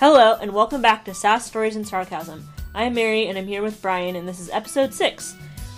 Hello, 0.00 0.36
and 0.40 0.52
welcome 0.52 0.82
back 0.82 1.04
to 1.04 1.14
Sass 1.14 1.46
Stories 1.46 1.76
and 1.76 1.86
Sarcasm. 1.86 2.46
I 2.74 2.82
am 2.82 2.94
Mary, 2.94 3.28
and 3.28 3.38
I'm 3.38 3.46
here 3.46 3.62
with 3.62 3.80
Brian, 3.80 4.16
and 4.16 4.26
this 4.26 4.40
is 4.40 4.50
episode 4.50 4.92
6. 4.92 5.36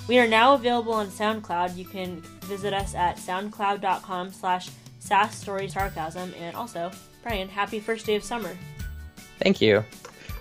We 0.08 0.18
are 0.18 0.26
now 0.26 0.54
available 0.54 0.94
on 0.94 1.08
SoundCloud. 1.08 1.76
You 1.76 1.84
can 1.84 2.22
visit 2.44 2.72
us 2.72 2.94
at 2.94 3.18
soundcloud.com 3.18 4.32
slash 4.32 4.70
Sarcasm, 5.00 6.32
and 6.40 6.56
also, 6.56 6.90
Brian, 7.22 7.46
happy 7.46 7.78
first 7.78 8.06
day 8.06 8.14
of 8.14 8.24
summer. 8.24 8.56
Thank 9.38 9.60
you. 9.60 9.84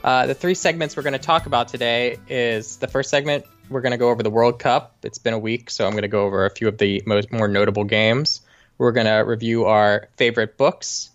Uh, 0.05 0.25
the 0.25 0.33
three 0.33 0.55
segments 0.55 0.95
we're 0.95 1.03
going 1.03 1.13
to 1.13 1.19
talk 1.19 1.45
about 1.45 1.67
today 1.67 2.17
is 2.29 2.77
the 2.77 2.87
first 2.87 3.09
segment, 3.09 3.45
we're 3.69 3.81
going 3.81 3.91
to 3.91 3.97
go 3.97 4.09
over 4.09 4.23
the 4.23 4.29
World 4.29 4.57
Cup. 4.57 4.95
It's 5.03 5.17
been 5.17 5.33
a 5.33 5.39
week, 5.39 5.69
so 5.69 5.85
I'm 5.85 5.91
going 5.91 6.03
to 6.03 6.07
go 6.07 6.23
over 6.25 6.45
a 6.45 6.49
few 6.49 6.69
of 6.69 6.77
the 6.77 7.03
most 7.05 7.29
more 7.29 7.49
notable 7.49 7.83
games. 7.83 8.39
We're 8.77 8.93
going 8.93 9.07
to 9.07 9.17
review 9.17 9.65
our 9.65 10.07
favorite 10.15 10.57
books, 10.57 11.09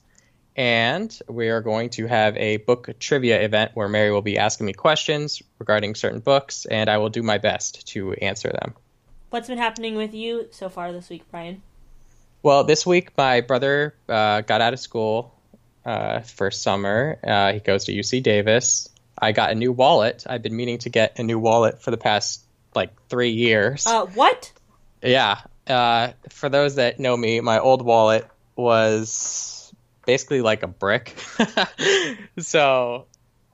and 0.60 1.18
we 1.26 1.48
are 1.48 1.62
going 1.62 1.88
to 1.88 2.06
have 2.06 2.36
a 2.36 2.58
book 2.58 2.90
trivia 2.98 3.40
event 3.40 3.70
where 3.72 3.88
Mary 3.88 4.10
will 4.10 4.20
be 4.20 4.36
asking 4.36 4.66
me 4.66 4.74
questions 4.74 5.42
regarding 5.58 5.94
certain 5.94 6.20
books, 6.20 6.66
and 6.66 6.90
I 6.90 6.98
will 6.98 7.08
do 7.08 7.22
my 7.22 7.38
best 7.38 7.88
to 7.88 8.12
answer 8.12 8.50
them. 8.50 8.74
What's 9.30 9.48
been 9.48 9.56
happening 9.56 9.96
with 9.96 10.12
you 10.12 10.48
so 10.50 10.68
far 10.68 10.92
this 10.92 11.08
week, 11.08 11.22
Brian? 11.30 11.62
Well, 12.42 12.64
this 12.64 12.84
week 12.84 13.16
my 13.16 13.40
brother 13.40 13.94
uh, 14.06 14.42
got 14.42 14.60
out 14.60 14.74
of 14.74 14.80
school 14.80 15.34
uh, 15.86 16.20
for 16.20 16.50
summer. 16.50 17.18
Uh, 17.24 17.54
he 17.54 17.60
goes 17.60 17.86
to 17.86 17.94
UC 17.94 18.22
Davis. 18.22 18.86
I 19.16 19.32
got 19.32 19.52
a 19.52 19.54
new 19.54 19.72
wallet. 19.72 20.26
I've 20.28 20.42
been 20.42 20.54
meaning 20.54 20.76
to 20.80 20.90
get 20.90 21.18
a 21.18 21.22
new 21.22 21.38
wallet 21.38 21.80
for 21.80 21.90
the 21.90 21.96
past 21.96 22.44
like 22.74 22.90
three 23.08 23.30
years. 23.30 23.86
Uh, 23.86 24.04
what? 24.04 24.52
Yeah. 25.02 25.40
Uh, 25.66 26.10
for 26.28 26.50
those 26.50 26.74
that 26.74 27.00
know 27.00 27.16
me, 27.16 27.40
my 27.40 27.60
old 27.60 27.80
wallet 27.80 28.28
was 28.56 29.59
basically 30.10 30.42
like 30.42 30.64
a 30.64 30.66
brick. 30.66 31.14
so 32.38 33.06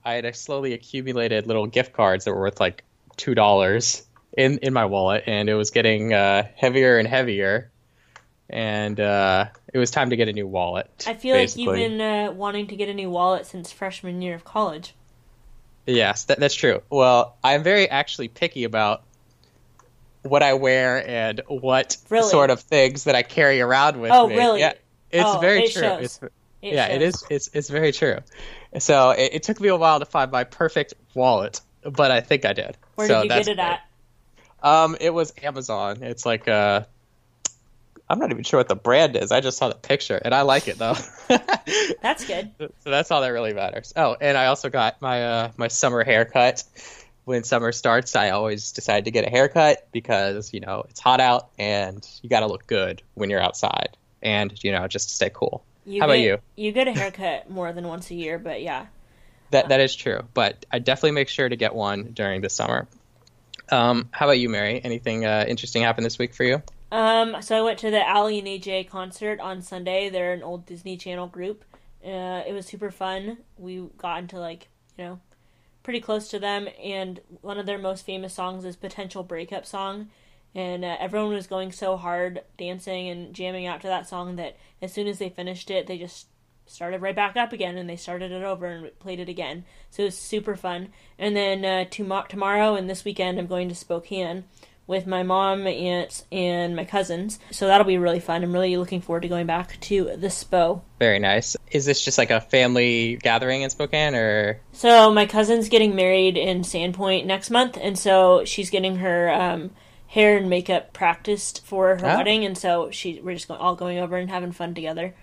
I 0.03 0.13
had 0.13 0.35
slowly 0.35 0.73
accumulated 0.73 1.45
little 1.45 1.67
gift 1.67 1.93
cards 1.93 2.25
that 2.25 2.33
were 2.33 2.39
worth 2.41 2.59
like 2.59 2.83
two 3.15 3.35
dollars 3.35 4.03
in 4.35 4.57
in 4.63 4.73
my 4.73 4.85
wallet, 4.85 5.25
and 5.27 5.49
it 5.49 5.53
was 5.53 5.69
getting 5.69 6.13
uh, 6.13 6.47
heavier 6.55 6.97
and 6.97 7.07
heavier. 7.07 7.71
And 8.49 8.99
uh, 8.99 9.49
it 9.71 9.77
was 9.77 9.91
time 9.91 10.09
to 10.09 10.15
get 10.15 10.29
a 10.29 10.33
new 10.33 10.47
wallet. 10.47 11.03
I 11.05 11.13
feel 11.13 11.35
basically. 11.35 11.65
like 11.67 11.79
you've 11.79 11.89
been 11.91 12.01
uh, 12.01 12.31
wanting 12.31 12.65
to 12.67 12.75
get 12.75 12.89
a 12.89 12.93
new 12.93 13.11
wallet 13.11 13.45
since 13.45 13.71
freshman 13.71 14.19
year 14.23 14.33
of 14.33 14.43
college. 14.43 14.95
Yes, 15.85 16.23
that, 16.25 16.39
that's 16.39 16.55
true. 16.55 16.81
Well, 16.89 17.37
I'm 17.43 17.61
very 17.61 17.87
actually 17.87 18.29
picky 18.29 18.63
about 18.63 19.03
what 20.23 20.41
I 20.41 20.53
wear 20.53 21.07
and 21.07 21.41
what 21.47 21.97
Really? 22.09 22.29
sort 22.29 22.49
of 22.49 22.61
things 22.61 23.03
that 23.03 23.13
I 23.15 23.21
carry 23.21 23.61
around 23.61 24.01
with 24.01 24.11
Oh, 24.11 24.27
me. 24.27 24.37
really? 24.37 24.59
Yeah, 24.61 24.73
it's 25.11 25.23
Oh, 25.25 25.39
very 25.39 25.63
it 25.63 25.71
true. 25.71 25.81
shows. 25.81 26.03
It's, 26.03 26.19
It 26.61 26.73
yeah, 26.73 26.87
it 26.87 27.01
is. 27.01 27.23
It's 27.29 27.49
it's 27.53 27.69
very 27.69 27.91
true. 27.91 28.17
So 28.79 29.11
it, 29.11 29.35
it 29.35 29.43
took 29.43 29.59
me 29.59 29.67
a 29.69 29.75
while 29.75 29.99
to 29.99 30.05
find 30.05 30.31
my 30.31 30.43
perfect 30.43 30.95
wallet, 31.13 31.61
but 31.83 32.11
I 32.11 32.21
think 32.21 32.45
I 32.45 32.53
did. 32.53 32.77
Where 32.95 33.07
So 33.07 33.21
did 33.21 33.23
you 33.23 33.29
get 33.29 33.47
it 33.47 33.55
great. 33.57 33.59
at? 33.59 33.81
Um, 34.63 34.97
it 34.99 35.13
was 35.13 35.33
Amazon. 35.43 36.01
It's 36.01 36.25
like 36.25 36.47
uh, 36.47 36.83
I'm 38.09 38.19
not 38.19 38.31
even 38.31 38.43
sure 38.43 38.59
what 38.59 38.67
the 38.67 38.75
brand 38.75 39.15
is. 39.15 39.31
I 39.31 39.41
just 39.41 39.57
saw 39.57 39.67
the 39.69 39.75
picture 39.75 40.19
and 40.23 40.33
I 40.33 40.41
like 40.43 40.67
it 40.67 40.77
though. 40.77 40.95
That's 42.01 42.25
good. 42.25 42.51
so 42.59 42.69
that's 42.89 43.11
all 43.11 43.21
that 43.21 43.29
really 43.29 43.53
matters. 43.53 43.93
Oh, 43.95 44.15
and 44.19 44.37
I 44.37 44.47
also 44.47 44.69
got 44.69 45.01
my 45.01 45.23
uh, 45.25 45.51
my 45.57 45.67
summer 45.67 46.03
haircut. 46.03 46.63
When 47.25 47.43
summer 47.43 47.73
starts, 47.73 48.15
I 48.15 48.29
always 48.29 48.71
decide 48.71 49.05
to 49.05 49.11
get 49.11 49.27
a 49.27 49.29
haircut 49.29 49.85
because 49.91 50.53
you 50.53 50.61
know 50.61 50.85
it's 50.89 51.01
hot 51.01 51.19
out 51.19 51.49
and 51.59 52.07
you 52.21 52.29
got 52.29 52.39
to 52.39 52.47
look 52.47 52.65
good 52.65 53.01
when 53.15 53.29
you're 53.29 53.41
outside, 53.41 53.97
and 54.21 54.53
you 54.63 54.71
know 54.71 54.87
just 54.87 55.09
to 55.09 55.15
stay 55.15 55.29
cool. 55.33 55.63
You 55.87 56.01
How 56.01 56.07
about 56.07 56.19
you? 56.19 56.39
You 56.57 56.73
get 56.73 56.89
a 56.89 56.91
haircut 56.91 57.49
more 57.49 57.71
than 57.71 57.87
once 57.87 58.11
a 58.11 58.13
year, 58.13 58.37
but 58.37 58.61
yeah. 58.61 58.87
That 59.51 59.69
that 59.69 59.79
is 59.79 59.95
true, 59.95 60.19
but 60.33 60.65
I 60.69 60.79
definitely 60.79 61.11
make 61.11 61.29
sure 61.29 61.47
to 61.47 61.55
get 61.55 61.73
one 61.73 62.11
during 62.11 62.41
the 62.41 62.49
summer. 62.49 62.89
Um, 63.69 64.09
how 64.11 64.25
about 64.25 64.39
you, 64.39 64.49
Mary? 64.49 64.81
Anything 64.83 65.25
uh, 65.25 65.45
interesting 65.47 65.83
happened 65.83 66.05
this 66.05 66.19
week 66.19 66.33
for 66.33 66.43
you? 66.43 66.61
Um, 66.91 67.41
so 67.41 67.57
I 67.57 67.61
went 67.61 67.79
to 67.79 67.91
the 67.91 68.01
Aly 68.01 68.39
and 68.39 68.47
AJ 68.47 68.89
concert 68.89 69.39
on 69.39 69.61
Sunday. 69.61 70.09
They're 70.09 70.33
an 70.33 70.43
old 70.43 70.65
Disney 70.65 70.97
Channel 70.97 71.27
group. 71.27 71.63
Uh, 72.05 72.43
it 72.45 72.53
was 72.53 72.65
super 72.65 72.91
fun. 72.91 73.37
We 73.57 73.87
got 73.97 74.19
into 74.19 74.39
like 74.39 74.67
you 74.97 75.05
know 75.05 75.19
pretty 75.83 76.01
close 76.01 76.27
to 76.29 76.39
them, 76.39 76.67
and 76.83 77.21
one 77.39 77.57
of 77.57 77.65
their 77.65 77.77
most 77.77 78.05
famous 78.05 78.33
songs 78.33 78.65
is 78.65 78.75
"Potential 78.75 79.23
Breakup 79.23 79.65
Song," 79.65 80.09
and 80.57 80.83
uh, 80.83 80.97
everyone 80.99 81.33
was 81.33 81.45
going 81.45 81.71
so 81.71 81.97
hard 81.97 82.41
dancing 82.57 83.09
and 83.09 83.33
jamming 83.33 83.67
out 83.67 83.81
to 83.81 83.87
that 83.87 84.09
song 84.09 84.37
that 84.37 84.57
as 84.81 84.91
soon 84.91 85.07
as 85.07 85.19
they 85.19 85.29
finished 85.29 85.69
it, 85.69 85.85
they 85.85 85.99
just 85.99 86.27
started 86.65 86.99
right 87.01 87.15
back 87.15 87.37
up 87.37 87.53
again 87.53 87.77
and 87.77 87.87
they 87.87 87.95
started 87.95 88.31
it 88.31 88.43
over 88.43 88.65
and 88.65 88.99
played 88.99 89.19
it 89.19 89.29
again. 89.29 89.65
So 89.91 90.01
it 90.01 90.07
was 90.07 90.17
super 90.17 90.55
fun. 90.55 90.89
And 91.19 91.35
then 91.35 91.63
uh, 91.63 91.85
tomo- 91.89 92.25
tomorrow 92.27 92.73
and 92.73 92.89
this 92.89 93.05
weekend, 93.05 93.37
I'm 93.37 93.45
going 93.45 93.69
to 93.69 93.75
Spokane 93.75 94.45
with 94.87 95.05
my 95.05 95.21
mom, 95.21 95.63
my 95.63 95.69
aunts, 95.69 96.25
and 96.31 96.75
my 96.75 96.85
cousins. 96.85 97.37
So 97.51 97.67
that'll 97.67 97.85
be 97.85 97.99
really 97.99 98.19
fun. 98.19 98.41
I'm 98.41 98.53
really 98.53 98.77
looking 98.77 99.01
forward 99.01 99.21
to 99.21 99.27
going 99.27 99.45
back 99.45 99.79
to 99.81 100.05
the 100.17 100.27
Spo. 100.27 100.81
Very 100.97 101.19
nice. 101.19 101.55
Is 101.71 101.85
this 101.85 102.03
just 102.03 102.17
like 102.17 102.31
a 102.31 102.41
family 102.41 103.17
gathering 103.17 103.61
in 103.61 103.69
Spokane, 103.69 104.15
or 104.15 104.59
So 104.71 105.13
my 105.13 105.27
cousin's 105.27 105.69
getting 105.69 105.95
married 105.95 106.37
in 106.37 106.61
Sandpoint 106.61 107.25
next 107.25 107.51
month, 107.51 107.77
and 107.79 107.99
so 107.99 108.43
she's 108.45 108.69
getting 108.69 108.95
her 108.95 109.29
um, 109.29 109.71
hair 110.07 110.37
and 110.37 110.49
makeup 110.49 110.93
practiced 110.93 111.65
for 111.65 111.95
her 111.97 112.05
Oh. 112.07 112.17
wedding, 112.17 112.45
and 112.45 112.57
so 112.57 112.89
she 112.91 113.19
we're 113.21 113.35
just 113.35 113.49
all 113.51 113.75
going 113.75 113.99
over 113.99 114.17
and 114.17 114.29
having 114.29 114.51
fun 114.51 114.73
together. 114.73 115.13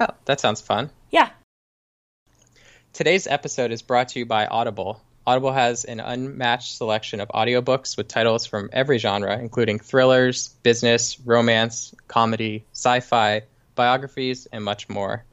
oh, 0.00 0.08
that 0.26 0.40
sounds 0.40 0.60
fun. 0.60 0.90
Yeah, 1.10 1.30
Today's 2.92 3.26
episode 3.26 3.70
is 3.70 3.82
brought 3.82 4.08
to 4.10 4.18
you 4.18 4.26
by 4.26 4.46
Audible. 4.46 5.00
Audible 5.26 5.52
has 5.52 5.84
an 5.84 6.00
unmatched 6.00 6.74
selection 6.74 7.20
of 7.20 7.28
audiobooks 7.28 7.96
with 7.96 8.08
titles 8.08 8.46
from 8.46 8.70
every 8.72 8.98
genre, 8.98 9.38
including 9.38 9.78
thrillers, 9.78 10.48
business, 10.62 11.20
romance, 11.20 11.94
comedy, 12.08 12.64
sci 12.72 13.00
fi, 13.00 13.42
biographies, 13.74 14.46
and 14.46 14.64
much 14.64 14.88
more. 14.88 15.24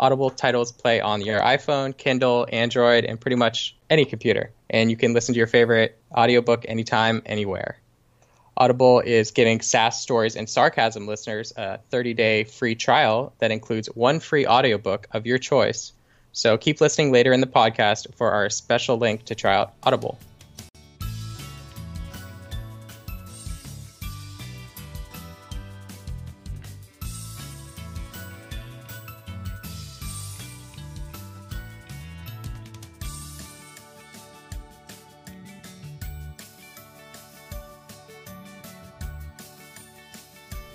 Audible 0.00 0.30
titles 0.30 0.72
play 0.72 1.00
on 1.00 1.20
your 1.20 1.38
iPhone, 1.40 1.96
Kindle, 1.96 2.46
Android, 2.50 3.04
and 3.04 3.20
pretty 3.20 3.36
much 3.36 3.76
any 3.90 4.04
computer, 4.04 4.50
and 4.70 4.90
you 4.90 4.96
can 4.96 5.12
listen 5.12 5.34
to 5.34 5.38
your 5.38 5.46
favorite 5.46 5.98
audiobook 6.16 6.64
anytime, 6.66 7.22
anywhere. 7.26 7.76
Audible 8.56 9.00
is 9.00 9.30
giving 9.30 9.60
Sass 9.60 10.02
Stories 10.02 10.36
and 10.36 10.48
Sarcasm 10.48 11.06
listeners 11.06 11.52
a 11.56 11.78
30 11.90 12.14
day 12.14 12.44
free 12.44 12.74
trial 12.74 13.32
that 13.38 13.50
includes 13.50 13.88
one 13.88 14.20
free 14.20 14.46
audiobook 14.46 15.06
of 15.12 15.26
your 15.26 15.38
choice. 15.38 15.92
So 16.32 16.56
keep 16.56 16.80
listening 16.80 17.12
later 17.12 17.32
in 17.32 17.40
the 17.40 17.46
podcast 17.46 18.14
for 18.14 18.30
our 18.30 18.50
special 18.50 18.96
link 18.96 19.24
to 19.26 19.34
try 19.34 19.54
out 19.54 19.74
Audible. 19.82 20.18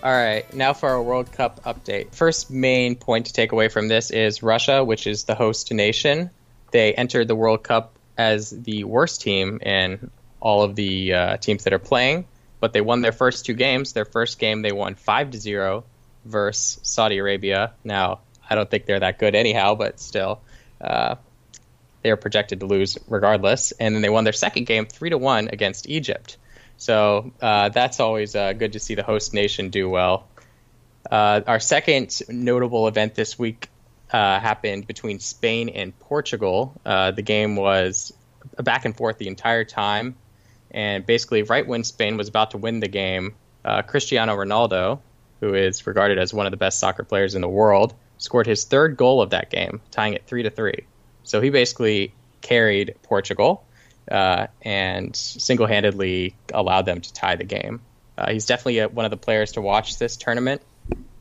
All 0.08 0.14
right, 0.14 0.54
now 0.54 0.72
for 0.72 0.88
our 0.88 1.04
World 1.04 1.34
Cup 1.34 1.66
update. 1.66 2.16
First 2.16 2.50
main 2.50 2.96
point 2.96 3.26
to 3.26 3.34
take 3.34 3.52
away 3.52 3.68
from 3.68 3.90
this 3.90 4.10
is 4.10 4.42
Russia, 4.42 4.82
which 4.82 5.06
is 5.06 5.26
the 5.26 5.36
host 5.36 5.70
nation. 5.74 6.30
They 6.72 6.94
entered 6.94 7.28
the 7.28 7.36
World 7.36 7.62
Cup 7.62 7.92
as 8.18 8.50
the 8.52 8.86
worst 8.86 9.20
team 9.20 9.60
in 9.62 10.10
all 10.40 10.64
of 10.64 10.76
the 10.78 11.14
uh, 11.14 11.38
teams 11.38 11.66
that 11.66 11.74
are 11.74 11.78
playing, 11.80 12.26
but 12.62 12.72
they 12.72 12.80
won 12.80 13.02
their 13.02 13.12
first 13.12 13.46
two 13.46 13.54
games. 13.54 13.92
Their 13.92 14.06
first 14.06 14.40
game 14.40 14.62
they 14.62 14.72
won 14.72 14.96
5 14.96 15.32
to 15.32 15.38
0 15.38 15.84
versus 16.24 16.80
Saudi 16.84 17.18
Arabia. 17.18 17.74
Now, 17.84 18.22
I 18.50 18.56
don't 18.56 18.72
think 18.72 18.86
they're 18.86 19.02
that 19.02 19.20
good 19.20 19.36
anyhow, 19.36 19.76
but 19.76 20.00
still 20.00 20.40
uh, 20.80 21.16
they 22.02 22.12
are 22.12 22.16
projected 22.16 22.62
to 22.62 22.66
lose 22.66 22.98
regardless. 23.10 23.74
And 23.74 23.94
then 23.94 24.02
they 24.02 24.10
won 24.10 24.24
their 24.24 24.32
second 24.32 24.68
game 24.68 24.86
3 24.86 25.10
to 25.10 25.18
1 25.18 25.50
against 25.52 25.90
Egypt. 25.90 26.38
So 26.78 27.34
uh, 27.42 27.70
that's 27.70 28.00
always 28.00 28.36
uh, 28.36 28.54
good 28.54 28.74
to 28.74 28.80
see 28.80 28.96
the 28.96 29.04
host 29.04 29.34
nation 29.34 29.70
do 29.70 29.90
well. 29.90 30.28
Uh, 31.10 31.42
our 31.48 31.60
second 31.60 32.22
notable 32.30 32.88
event 32.88 33.16
this 33.16 33.38
week 33.38 33.70
uh, 34.12 34.40
happened 34.40 34.88
between 34.88 35.20
Spain 35.20 35.70
and 35.70 35.98
Portugal. 36.00 36.80
Uh, 36.86 37.12
the 37.12 37.22
game 37.22 37.56
was 37.56 38.14
back 38.62 38.86
and 38.86 38.96
forth 38.96 39.18
the 39.18 39.28
entire 39.28 39.64
time, 39.64 40.16
and 40.72 41.06
basically, 41.06 41.44
right 41.44 41.66
when 41.66 41.84
Spain 41.84 42.18
was 42.18 42.28
about 42.28 42.52
to 42.52 42.58
win 42.58 42.80
the 42.80 42.88
game, 42.88 43.36
uh, 43.66 43.82
Cristiano 43.82 44.36
Ronaldo, 44.36 45.00
who 45.40 45.54
is 45.54 45.86
regarded 45.88 46.18
as 46.18 46.34
one 46.34 46.46
of 46.46 46.52
the 46.52 46.58
best 46.58 46.80
soccer 46.80 47.04
players 47.04 47.36
in 47.36 47.42
the 47.42 47.50
world, 47.50 47.94
scored 48.18 48.48
his 48.48 48.66
third 48.66 48.98
goal 48.98 49.22
of 49.22 49.32
that 49.32 49.50
game, 49.50 49.82
tying 49.92 50.14
it 50.14 50.26
three 50.26 50.44
to 50.44 50.50
three. 50.50 50.86
So 51.24 51.42
he 51.42 51.50
basically 51.50 52.14
carried 52.42 52.96
Portugal 53.04 53.64
uh, 54.12 54.48
and 54.62 55.16
single-handedly 55.16 56.36
allowed 56.54 56.86
them 56.86 57.02
to 57.02 57.14
tie 57.14 57.36
the 57.36 57.44
game. 57.44 57.82
Uh, 58.18 58.32
he's 58.32 58.46
definitely 58.46 58.80
a, 58.80 58.88
one 58.88 59.06
of 59.06 59.12
the 59.12 59.18
players 59.18 59.54
to 59.54 59.62
watch 59.62 59.98
this 60.00 60.18
tournament 60.18 60.62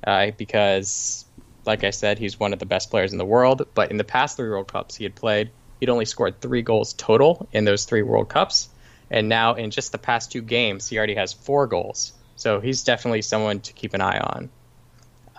uh, 0.05 0.31
because 0.37 1.27
like 1.67 1.85
I 1.85 1.91
said, 1.91 2.19
he's 2.19 2.39
one 2.39 2.53
of 2.53 2.59
the 2.59 2.67
best 2.67 2.91
players 2.91 3.13
in 3.13 3.19
the 3.19 3.25
world. 3.25 3.67
But 3.75 3.91
in 3.91 3.97
the 3.97 4.05
past 4.05 4.37
three 4.37 4.49
World 4.49 4.73
Cups 4.73 4.95
he 4.95 5.05
had 5.05 5.15
played, 5.15 5.51
he'd 5.81 5.91
only 5.91 6.05
scored 6.05 6.41
three 6.41 6.63
goals 6.63 6.95
total 6.95 7.49
in 7.53 7.65
those 7.65 7.85
three 7.85 8.03
World 8.03 8.29
Cups. 8.29 8.69
And 9.11 9.29
now 9.29 9.55
in 9.55 9.71
just 9.71 9.93
the 9.93 9.99
past 9.99 10.33
two 10.33 10.43
games, 10.43 10.89
he 10.89 10.97
already 10.99 11.17
has 11.17 11.33
four 11.33 11.67
goals. 11.67 12.13
So 12.37 12.61
he's 12.61 12.85
definitely 12.85 13.23
someone 13.23 13.61
to 13.61 13.73
keep 13.73 13.95
an 13.95 14.01
eye 14.01 14.19
on. 14.19 14.51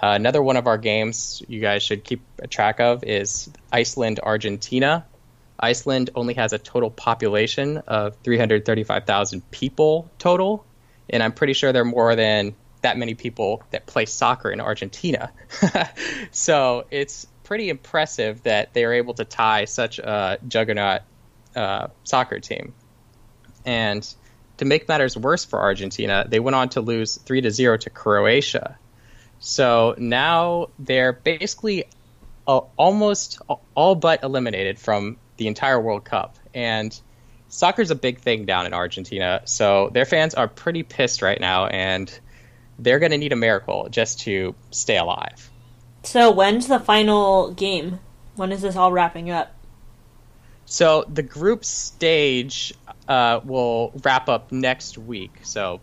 Uh, 0.01 0.13
another 0.13 0.43
one 0.43 0.57
of 0.57 0.67
our 0.67 0.77
games 0.77 1.41
you 1.47 1.59
guys 1.59 1.81
should 1.81 2.03
keep 2.03 2.21
track 2.49 2.79
of 2.79 3.03
is 3.03 3.49
Iceland 3.71 4.19
Argentina. 4.21 5.05
Iceland 5.59 6.11
only 6.15 6.35
has 6.35 6.53
a 6.53 6.57
total 6.57 6.91
population 6.91 7.77
of 7.87 8.15
335,000 8.23 9.49
people 9.51 10.09
total, 10.19 10.65
and 11.09 11.23
I'm 11.23 11.31
pretty 11.31 11.53
sure 11.53 11.71
there 11.73 11.81
are 11.81 11.85
more 11.85 12.15
than 12.15 12.55
that 12.81 12.97
many 12.97 13.15
people 13.15 13.63
that 13.71 13.85
play 13.85 14.05
soccer 14.05 14.51
in 14.51 14.61
Argentina. 14.61 15.31
so 16.31 16.85
it's 16.91 17.25
pretty 17.43 17.69
impressive 17.69 18.43
that 18.43 18.73
they 18.73 18.85
are 18.85 18.93
able 18.93 19.15
to 19.15 19.25
tie 19.25 19.65
such 19.65 19.99
a 19.99 20.37
juggernaut 20.47 21.01
uh, 21.55 21.87
soccer 22.03 22.39
team. 22.39 22.73
And 23.65 24.07
to 24.57 24.65
make 24.65 24.87
matters 24.87 25.17
worse 25.17 25.43
for 25.45 25.59
Argentina, 25.59 26.25
they 26.27 26.39
went 26.39 26.55
on 26.55 26.69
to 26.69 26.81
lose 26.81 27.15
3 27.17 27.41
to 27.41 27.51
0 27.51 27.77
to 27.77 27.89
Croatia. 27.89 28.77
So 29.39 29.95
now 29.97 30.67
they're 30.79 31.13
basically 31.13 31.85
uh, 32.47 32.61
almost 32.75 33.39
all 33.75 33.95
but 33.95 34.23
eliminated 34.23 34.79
from 34.79 35.17
the 35.37 35.47
entire 35.47 35.79
World 35.79 36.05
Cup. 36.05 36.37
And 36.53 36.99
soccer's 37.49 37.91
a 37.91 37.95
big 37.95 38.19
thing 38.19 38.45
down 38.45 38.65
in 38.65 38.73
Argentina, 38.73 39.41
so 39.45 39.89
their 39.93 40.05
fans 40.05 40.33
are 40.33 40.47
pretty 40.47 40.83
pissed 40.83 41.21
right 41.21 41.39
now, 41.39 41.67
and 41.67 42.19
they're 42.79 42.99
going 42.99 43.11
to 43.11 43.17
need 43.17 43.33
a 43.33 43.37
miracle 43.37 43.87
just 43.89 44.21
to 44.21 44.55
stay 44.71 44.97
alive. 44.97 45.49
So 46.03 46.31
when's 46.31 46.67
the 46.67 46.79
final 46.79 47.51
game? 47.51 47.99
When 48.35 48.51
is 48.51 48.61
this 48.61 48.75
all 48.75 48.91
wrapping 48.91 49.29
up? 49.31 49.53
So 50.65 51.05
the 51.07 51.23
group 51.23 51.63
stage 51.65 52.73
uh, 53.07 53.39
will 53.43 53.93
wrap 54.03 54.29
up 54.29 54.51
next 54.51 54.97
week. 54.97 55.31
So 55.43 55.79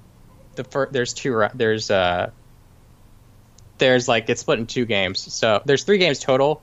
the 0.55 0.65
fir- 0.65 0.91
there's 0.91 1.15
two 1.15 1.47
there's 1.55 1.91
uh 1.91 2.31
there's 3.79 4.09
like 4.09 4.29
it's 4.29 4.43
split 4.43 4.59
in 4.59 4.67
two 4.67 4.85
games. 4.85 5.33
So 5.33 5.63
there's 5.65 5.85
three 5.85 5.99
games 5.99 6.19
total, 6.19 6.63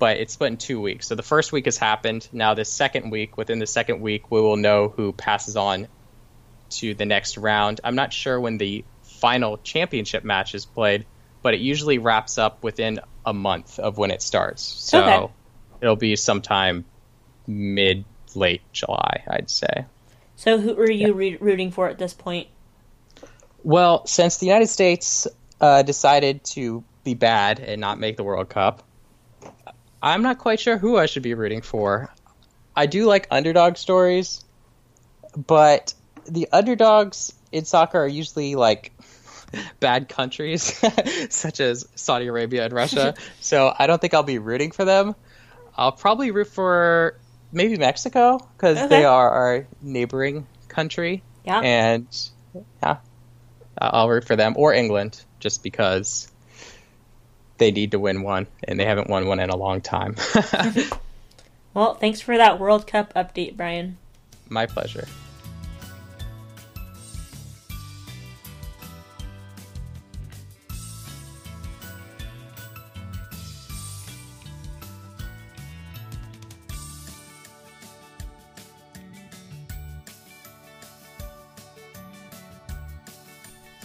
but 0.00 0.16
it's 0.16 0.32
split 0.32 0.50
in 0.50 0.56
two 0.56 0.80
weeks. 0.80 1.06
So 1.06 1.14
the 1.14 1.22
first 1.22 1.52
week 1.52 1.66
has 1.66 1.76
happened. 1.76 2.26
Now 2.32 2.54
the 2.54 2.64
second 2.64 3.10
week, 3.10 3.36
within 3.36 3.60
the 3.60 3.66
second 3.66 4.00
week, 4.00 4.30
we 4.30 4.40
will 4.40 4.56
know 4.56 4.88
who 4.88 5.12
passes 5.12 5.56
on 5.56 5.86
to 6.70 6.94
the 6.94 7.04
next 7.04 7.36
round. 7.36 7.80
I'm 7.84 7.94
not 7.94 8.12
sure 8.12 8.40
when 8.40 8.56
the 8.56 8.84
final 9.02 9.58
championship 9.58 10.24
match 10.24 10.54
is 10.54 10.64
played, 10.64 11.04
but 11.42 11.52
it 11.52 11.60
usually 11.60 11.98
wraps 11.98 12.38
up 12.38 12.64
within 12.64 13.00
a 13.26 13.34
month 13.34 13.78
of 13.78 13.98
when 13.98 14.10
it 14.10 14.22
starts. 14.22 14.62
So 14.62 15.02
okay. 15.02 15.32
it'll 15.82 15.96
be 15.96 16.16
sometime 16.16 16.86
mid 17.46 18.06
late 18.34 18.62
July, 18.72 19.22
I'd 19.28 19.50
say. 19.50 19.84
So 20.36 20.58
who 20.58 20.78
are 20.78 20.90
you 20.90 21.08
yeah. 21.08 21.14
re- 21.14 21.36
rooting 21.38 21.70
for 21.72 21.90
at 21.90 21.98
this 21.98 22.14
point? 22.14 22.48
Well, 23.62 24.06
since 24.06 24.38
the 24.38 24.46
United 24.46 24.68
States 24.68 25.26
uh, 25.60 25.82
decided 25.82 26.42
to 26.44 26.82
be 27.04 27.12
bad 27.12 27.60
and 27.60 27.82
not 27.82 28.00
make 28.00 28.16
the 28.16 28.24
World 28.24 28.48
Cup, 28.48 28.82
I'm 30.02 30.22
not 30.22 30.38
quite 30.38 30.60
sure 30.60 30.78
who 30.78 30.96
I 30.96 31.06
should 31.06 31.22
be 31.22 31.34
rooting 31.34 31.62
for. 31.62 32.12
I 32.74 32.86
do 32.86 33.04
like 33.04 33.26
underdog 33.30 33.76
stories, 33.76 34.44
but 35.36 35.94
the 36.26 36.48
underdogs 36.52 37.32
in 37.52 37.64
soccer 37.64 37.98
are 37.98 38.08
usually 38.08 38.54
like 38.54 38.92
bad 39.80 40.08
countries, 40.08 40.80
such 41.30 41.60
as 41.60 41.86
Saudi 41.94 42.26
Arabia 42.26 42.64
and 42.64 42.72
Russia. 42.72 43.14
so 43.40 43.74
I 43.76 43.86
don't 43.86 44.00
think 44.00 44.14
I'll 44.14 44.22
be 44.22 44.38
rooting 44.38 44.70
for 44.70 44.84
them. 44.84 45.14
I'll 45.76 45.92
probably 45.92 46.30
root 46.30 46.48
for 46.48 47.18
maybe 47.52 47.76
Mexico 47.76 48.38
because 48.56 48.78
okay. 48.78 48.88
they 48.88 49.04
are 49.04 49.30
our 49.30 49.66
neighboring 49.82 50.46
country. 50.68 51.22
Yeah. 51.44 51.60
And 51.60 52.30
yeah, 52.82 52.98
I'll 53.78 54.08
root 54.08 54.24
for 54.24 54.36
them 54.36 54.54
or 54.56 54.72
England 54.72 55.22
just 55.38 55.62
because 55.62 56.29
they 57.60 57.70
need 57.70 57.92
to 57.92 58.00
win 58.00 58.22
one, 58.22 58.48
and 58.64 58.80
they 58.80 58.84
haven't 58.84 59.08
won 59.08 59.28
one 59.28 59.38
in 59.38 59.50
a 59.50 59.56
long 59.56 59.80
time. 59.80 60.16
well, 61.74 61.94
thanks 61.94 62.20
for 62.20 62.36
that 62.36 62.58
World 62.58 62.88
Cup 62.88 63.14
update, 63.14 63.56
Brian. 63.56 63.98
My 64.48 64.66
pleasure. 64.66 65.06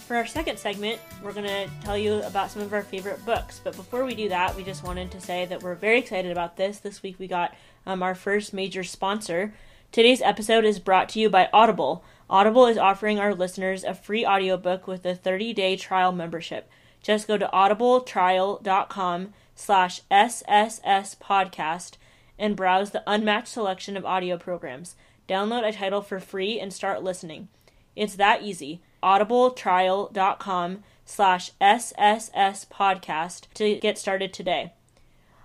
For 0.06 0.14
our 0.14 0.24
second 0.24 0.56
segment, 0.56 1.00
we're 1.20 1.32
going 1.32 1.48
to 1.48 1.68
tell 1.82 1.98
you 1.98 2.22
about 2.22 2.52
some 2.52 2.62
of 2.62 2.72
our 2.72 2.84
favorite 2.84 3.26
books. 3.26 3.60
But 3.62 3.74
before 3.74 4.04
we 4.04 4.14
do 4.14 4.28
that, 4.28 4.54
we 4.54 4.62
just 4.62 4.84
wanted 4.84 5.10
to 5.10 5.20
say 5.20 5.46
that 5.46 5.64
we're 5.64 5.74
very 5.74 5.98
excited 5.98 6.30
about 6.30 6.56
this. 6.56 6.78
This 6.78 7.02
week 7.02 7.18
we 7.18 7.26
got 7.26 7.56
um, 7.86 8.04
our 8.04 8.14
first 8.14 8.54
major 8.54 8.84
sponsor. 8.84 9.52
Today's 9.90 10.22
episode 10.22 10.64
is 10.64 10.78
brought 10.78 11.08
to 11.08 11.18
you 11.18 11.28
by 11.28 11.48
Audible. 11.52 12.04
Audible 12.30 12.66
is 12.66 12.78
offering 12.78 13.18
our 13.18 13.34
listeners 13.34 13.82
a 13.82 13.94
free 13.94 14.24
audiobook 14.24 14.86
with 14.86 15.04
a 15.04 15.16
30-day 15.16 15.76
trial 15.76 16.12
membership. 16.12 16.70
Just 17.02 17.26
go 17.26 17.36
to 17.36 17.50
audibletrial.com 17.52 19.34
slash 19.56 20.02
SSS 20.08 21.16
podcast 21.16 21.94
and 22.38 22.54
browse 22.54 22.92
the 22.92 23.02
unmatched 23.08 23.48
selection 23.48 23.96
of 23.96 24.06
audio 24.06 24.38
programs. 24.38 24.94
Download 25.28 25.66
a 25.66 25.72
title 25.72 26.00
for 26.00 26.20
free 26.20 26.60
and 26.60 26.72
start 26.72 27.02
listening. 27.02 27.48
It's 27.96 28.14
that 28.14 28.44
easy 28.44 28.82
audibletrial.com 29.02 30.82
slash 31.04 31.52
SSS 31.60 32.66
podcast 32.66 33.46
to 33.54 33.78
get 33.78 33.98
started 33.98 34.32
today. 34.32 34.72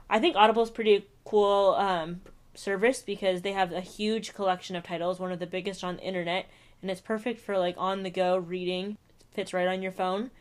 I 0.10 0.20
think 0.20 0.36
Audible 0.36 0.64
is 0.64 0.70
pretty 0.70 1.08
cool 1.24 1.76
um, 1.78 2.22
service 2.54 3.02
because 3.02 3.42
they 3.42 3.54
have 3.54 3.72
a 3.72 3.82
huge 3.82 4.34
collection 4.34 4.76
of 4.76 4.84
titles, 4.84 5.20
one 5.20 5.32
of 5.32 5.40
the 5.40 5.48
biggest 5.48 5.84
on 5.84 5.98
the 5.98 6.04
internet, 6.04 6.50
and 6.82 6.90
it's 6.90 7.02
perfect 7.02 7.40
for 7.40 7.58
like 7.58 7.76
on 7.78 8.04
the 8.04 8.10
go 8.10 8.38
reading. 8.38 8.98
It 9.20 9.36
fits 9.36 9.54
right 9.54 9.68
on 9.68 9.82
your 9.82 9.92
phone. 9.92 10.32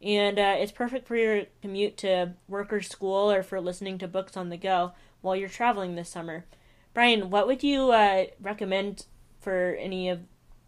And 0.00 0.38
uh, 0.38 0.54
it's 0.58 0.70
perfect 0.70 1.08
for 1.08 1.16
your 1.16 1.44
commute 1.60 1.96
to 1.98 2.34
work 2.46 2.72
or 2.72 2.80
school 2.80 3.30
or 3.30 3.42
for 3.42 3.60
listening 3.60 3.98
to 3.98 4.08
books 4.08 4.36
on 4.36 4.48
the 4.48 4.56
go 4.56 4.92
while 5.20 5.34
you're 5.34 5.48
traveling 5.48 5.96
this 5.96 6.08
summer. 6.08 6.44
Brian, 6.94 7.30
what 7.30 7.46
would 7.46 7.62
you 7.62 7.90
uh, 7.90 8.26
recommend 8.40 9.06
for 9.40 9.76
any 9.78 10.08
of 10.08 10.20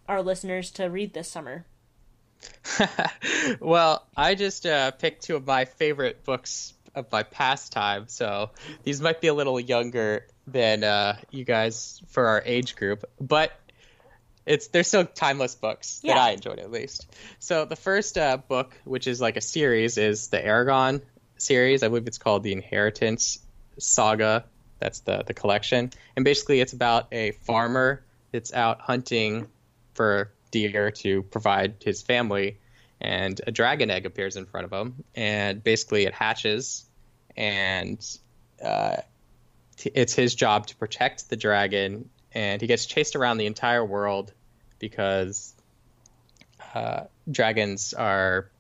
our 0.09 0.21
listeners 0.21 0.71
to 0.73 0.87
read 0.87 1.15
this 1.15 1.29
summer? 1.29 1.65
well, 3.61 4.07
I 4.17 4.35
just 4.35 4.67
uh, 4.67 4.91
picked 4.93 5.23
two 5.23 5.37
of 5.37 5.47
my 5.47 5.65
favorite 5.65 6.25
books 6.25 6.75
of 6.95 7.11
my 7.13 7.23
pastime, 7.23 8.07
so 8.09 8.51
these 8.83 9.01
might 9.01 9.21
be 9.21 9.29
a 9.29 9.35
little 9.35 9.61
younger 9.61 10.27
than 10.47 10.85
uh, 10.85 11.17
you 11.31 11.45
guys 11.45 12.03
for 12.09 12.27
our 12.27 12.43
age 12.45 12.77
group, 12.77 13.05
but 13.21 13.53
it's 14.47 14.69
they're 14.69 14.83
still 14.83 15.05
timeless 15.05 15.55
books 15.55 16.01
yeah. 16.03 16.15
that 16.15 16.21
I 16.21 16.31
enjoyed 16.31 16.59
at 16.59 16.71
least. 16.71 17.07
So 17.39 17.65
the 17.65 17.77
first 17.77 18.19
uh, 18.19 18.39
book, 18.39 18.75
which 18.85 19.07
is 19.07 19.21
like 19.21 19.37
a 19.37 19.41
series, 19.41 19.99
is 19.99 20.29
the 20.29 20.39
Eragon 20.39 21.03
series. 21.37 21.83
I 21.83 21.89
believe 21.89 22.07
it's 22.07 22.19
called 22.19 22.43
the 22.43 22.53
Inheritance 22.53 23.39
Saga. 23.79 24.45
That's 24.79 25.01
the 25.01 25.23
the 25.27 25.35
collection, 25.35 25.93
and 26.17 26.25
basically 26.25 26.61
it's 26.61 26.73
about 26.73 27.09
a 27.13 27.33
farmer 27.33 28.03
that's 28.33 28.53
out 28.53 28.81
hunting 28.81 29.47
for 29.95 30.33
deer 30.51 30.91
to 30.91 31.23
provide 31.23 31.77
his 31.83 32.03
family, 32.03 32.59
and 33.01 33.41
a 33.47 33.53
dragon 33.53 33.91
egg 33.91 34.07
appears 34.07 34.37
in 34.37 34.47
front 34.47 34.67
of 34.67 34.73
him, 34.73 35.05
and 35.15 35.63
basically 35.63 36.05
it 36.05 36.15
hatches, 36.15 36.85
and 37.37 38.05
uh, 38.63 38.97
t- 39.77 39.91
it's 39.95 40.15
his 40.15 40.35
job 40.35 40.67
to 40.67 40.77
protect 40.77 41.31
the 41.31 41.37
dragon, 41.37 42.11
and 42.33 42.61
he 42.61 42.67
gets 42.67 42.87
chased 42.87 43.17
around 43.17 43.39
the 43.39 43.47
entire 43.47 43.85
world 43.85 44.33
because 44.79 45.55
uh, 46.75 47.05
dragons 47.31 47.95
are 47.95 48.51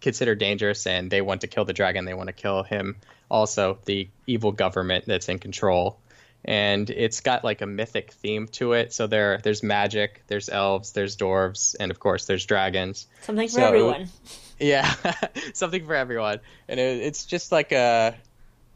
considered 0.00 0.38
dangerous 0.38 0.86
and 0.86 1.10
they 1.10 1.22
want 1.22 1.42
to 1.42 1.46
kill 1.46 1.64
the 1.64 1.72
dragon. 1.72 2.04
They 2.04 2.14
want 2.14 2.26
to 2.26 2.32
kill 2.32 2.62
him. 2.64 2.96
Also, 3.30 3.78
the 3.86 4.08
evil 4.26 4.52
government 4.52 5.04
that's 5.06 5.28
in 5.28 5.38
control 5.38 5.98
and 6.44 6.88
it's 6.90 7.20
got 7.20 7.44
like 7.44 7.60
a 7.60 7.66
mythic 7.66 8.12
theme 8.12 8.48
to 8.48 8.72
it. 8.72 8.92
So 8.92 9.06
there, 9.06 9.38
there's 9.38 9.62
magic, 9.62 10.22
there's 10.26 10.48
elves, 10.48 10.92
there's 10.92 11.16
dwarves, 11.16 11.76
and 11.78 11.90
of 11.90 12.00
course 12.00 12.26
there's 12.26 12.44
dragons. 12.46 13.06
Something 13.22 13.48
for 13.48 13.54
so, 13.54 13.64
everyone. 13.64 14.08
Yeah, 14.60 14.94
something 15.54 15.84
for 15.86 15.94
everyone, 15.96 16.38
and 16.68 16.78
it, 16.78 17.02
it's 17.02 17.24
just 17.24 17.50
like 17.50 17.72
a, 17.72 18.14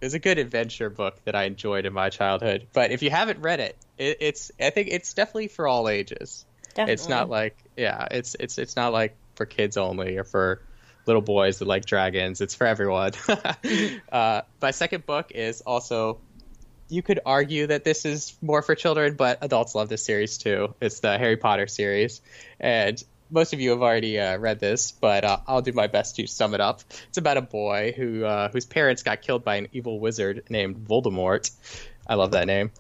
it's 0.01 0.15
a 0.15 0.19
good 0.19 0.39
adventure 0.39 0.91
book 0.91 1.17
that 1.25 1.37
I 1.37 1.45
enjoyed 1.45 1.87
in 1.87 1.93
my 1.93 2.11
childhood. 2.11 2.67
But 2.73 2.91
if 2.91 3.03
you 3.03 3.11
haven't 3.11 3.41
read 3.41 3.61
it, 3.61 3.77
it 3.97 4.17
it's 4.21 4.51
I 4.59 4.71
think 4.71 4.89
it's 4.91 5.15
definitely 5.15 5.47
for 5.47 5.69
all 5.69 5.89
ages. 5.89 6.45
Definitely. 6.71 6.93
It's 6.95 7.09
not 7.09 7.31
like 7.31 7.57
yeah, 7.77 8.09
it's 8.11 8.35
it's 8.41 8.59
it's 8.59 8.75
not 8.75 8.93
like 8.93 9.17
for 9.37 9.47
kids 9.47 9.77
only 9.77 10.17
or 10.17 10.25
for 10.25 10.61
little 11.07 11.23
boys 11.23 11.61
that 11.61 11.69
like 11.69 11.85
dragons. 11.85 12.41
It's 12.41 12.55
for 12.55 12.67
everyone. 12.67 13.13
uh, 14.13 14.43
my 14.61 14.71
second 14.73 15.07
book 15.07 15.31
is 15.33 15.61
also. 15.61 16.19
You 16.89 17.03
could 17.03 17.21
argue 17.27 17.67
that 17.67 17.85
this 17.85 18.05
is 18.05 18.37
more 18.41 18.63
for 18.63 18.75
children, 18.75 19.15
but 19.15 19.39
adults 19.43 19.75
love 19.75 19.89
this 19.89 20.05
series 20.05 20.39
too. 20.39 20.75
It's 20.81 21.01
the 21.01 21.19
Harry 21.19 21.37
Potter 21.37 21.67
series, 21.67 22.21
and 22.61 23.03
most 23.31 23.53
of 23.53 23.61
you 23.61 23.71
have 23.71 23.83
already 23.83 24.19
uh, 24.19 24.39
read 24.39 24.61
this, 24.61 24.93
but 24.93 25.25
uh, 25.25 25.39
I'll 25.47 25.63
do 25.63 25.73
my 25.73 25.89
best 25.89 26.17
to 26.17 26.27
sum 26.27 26.55
it 26.55 26.61
up. 26.61 26.83
It's 27.09 27.19
about 27.19 27.37
a 27.37 27.43
boy 27.43 27.93
who 27.97 28.25
uh, 28.25 28.51
whose 28.51 28.67
parents 28.67 29.03
got 29.03 29.23
killed 29.23 29.45
by 29.45 29.57
an 29.57 29.69
evil 29.73 29.99
wizard 29.99 30.45
named 30.49 30.77
Voldemort. 30.77 31.51
I 32.07 32.15
love 32.15 32.33
that 32.33 32.47
name. 32.47 32.71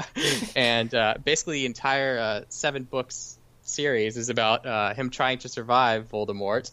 and 0.56 0.94
uh, 0.94 1.14
basically, 1.24 1.60
the 1.60 1.66
entire 1.66 2.18
uh, 2.18 2.40
seven 2.48 2.84
books 2.84 3.38
series 3.62 4.16
is 4.16 4.28
about 4.28 4.66
uh, 4.66 4.94
him 4.94 5.10
trying 5.10 5.38
to 5.38 5.48
survive 5.48 6.08
Voldemort. 6.10 6.70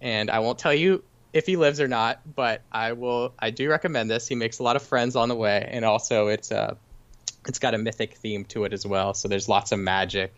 And 0.00 0.30
I 0.30 0.40
won't 0.40 0.58
tell 0.58 0.74
you 0.74 1.04
if 1.32 1.46
he 1.46 1.56
lives 1.56 1.80
or 1.80 1.88
not, 1.88 2.20
but 2.34 2.62
I 2.70 2.92
will. 2.92 3.34
I 3.38 3.50
do 3.50 3.68
recommend 3.68 4.10
this. 4.10 4.28
He 4.28 4.34
makes 4.34 4.58
a 4.58 4.62
lot 4.62 4.76
of 4.76 4.82
friends 4.82 5.16
on 5.16 5.28
the 5.28 5.34
way, 5.34 5.66
and 5.70 5.84
also 5.84 6.28
it's 6.28 6.52
uh, 6.52 6.74
it's 7.46 7.58
got 7.58 7.74
a 7.74 7.78
mythic 7.78 8.14
theme 8.14 8.44
to 8.46 8.64
it 8.64 8.72
as 8.72 8.86
well. 8.86 9.14
So 9.14 9.28
there's 9.28 9.48
lots 9.48 9.72
of 9.72 9.78
magic 9.78 10.34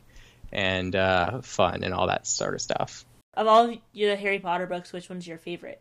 and 0.52 0.94
uh, 0.94 1.42
fun 1.42 1.82
and 1.82 1.92
all 1.92 2.06
that 2.06 2.26
sort 2.26 2.54
of 2.54 2.60
stuff. 2.60 3.04
Of 3.34 3.46
all 3.48 3.66
the 3.66 4.16
Harry 4.16 4.38
Potter 4.38 4.66
books, 4.66 4.92
which 4.92 5.08
one's 5.08 5.26
your 5.26 5.38
favorite? 5.38 5.80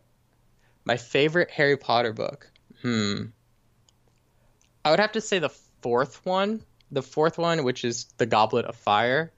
My 0.86 0.98
favorite 0.98 1.52
Harry 1.52 1.78
Potter 1.78 2.12
book. 2.12 2.50
Hmm. 2.82 3.26
I 4.84 4.90
would 4.90 5.00
have 5.00 5.14
to 5.14 5.22
say 5.22 5.40
the 5.40 5.54
fourth 5.82 6.26
one. 6.26 6.62
The 6.92 7.04
fourth 7.04 7.38
one, 7.38 7.64
which 7.64 7.86
is 7.86 8.06
The 8.18 8.26
Goblet 8.26 8.66
of 8.66 8.76
Fire. 8.76 9.32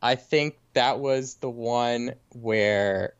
I 0.00 0.14
think 0.14 0.58
that 0.74 1.00
was 1.00 1.34
the 1.36 1.50
one 1.50 2.14
where 2.30 3.14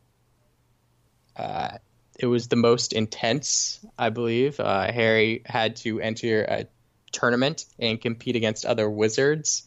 uh, 1.38 1.78
it 2.18 2.26
was 2.26 2.48
the 2.48 2.56
most 2.56 2.92
intense, 2.92 3.78
I 3.96 4.10
believe. 4.10 4.58
Uh, 4.58 4.90
Harry 4.90 5.42
had 5.46 5.76
to 5.76 6.00
enter 6.00 6.42
a 6.42 6.66
tournament 7.12 7.64
and 7.78 8.00
compete 8.00 8.36
against 8.36 8.66
other 8.66 8.90
wizards 8.90 9.66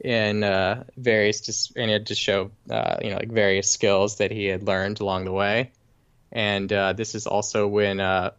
in 0.00 0.44
uh, 0.44 0.84
various 0.96 1.40
just 1.40 1.76
and 1.76 1.90
had 1.90 2.06
to 2.06 2.14
show 2.14 2.52
uh, 2.70 2.98
you 3.02 3.10
know 3.10 3.16
like 3.16 3.32
various 3.32 3.70
skills 3.70 4.18
that 4.18 4.30
he 4.30 4.46
had 4.46 4.62
learned 4.62 5.00
along 5.00 5.24
the 5.24 5.32
way. 5.32 5.72
And 6.30 6.72
uh, 6.72 6.92
this 6.92 7.14
is 7.14 7.26
also 7.26 7.66
when 7.66 8.00
uh, 8.00 8.30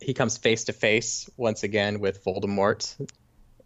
he 0.00 0.14
comes 0.14 0.36
face 0.36 0.64
to 0.64 0.72
face 0.72 1.30
once 1.36 1.62
again 1.62 2.00
with 2.00 2.24
Voldemort 2.24 3.08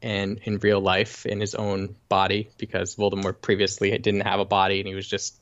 in 0.01 0.39
in 0.45 0.59
real 0.59 0.81
life 0.81 1.27
in 1.27 1.41
his 1.41 1.55
own 1.55 1.97
body 2.09 2.51
because 2.59 2.95
Voldemort 2.95 3.41
previously 3.41 3.97
didn't 3.99 4.21
have 4.21 4.39
a 4.39 4.45
body 4.45 4.79
and 4.79 4.87
he 4.87 4.95
was 4.95 5.09
just 5.09 5.41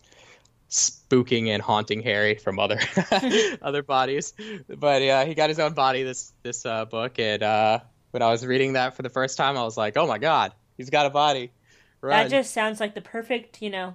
spooking 0.73 1.49
and 1.49 1.63
haunting 1.63 2.03
Harry 2.03 2.35
from 2.35 2.59
other 2.59 2.79
other 3.63 3.83
bodies. 3.83 4.33
But 4.69 5.03
yeah, 5.03 5.25
he 5.25 5.35
got 5.35 5.49
his 5.51 5.59
own 5.61 5.75
body 5.75 6.03
this 6.03 6.33
this 6.43 6.65
uh, 6.67 6.87
book, 6.87 7.19
and 7.19 7.43
uh, 7.43 7.81
when 8.11 8.23
I 8.23 8.31
was 8.31 8.45
reading 8.45 8.73
that 8.73 8.95
for 8.97 9.03
the 9.03 9.11
first 9.11 9.37
time, 9.37 9.57
I 9.57 9.63
was 9.63 9.77
like, 9.77 9.97
oh 9.97 10.07
my 10.07 10.19
god, 10.19 10.53
he's 10.77 10.91
got 10.91 11.07
a 11.07 11.11
body. 11.11 11.53
Run. 12.01 12.25
That 12.25 12.31
just 12.31 12.53
sounds 12.53 12.81
like 12.81 12.95
the 12.95 13.01
perfect, 13.01 13.63
you 13.63 13.71
know, 13.71 13.95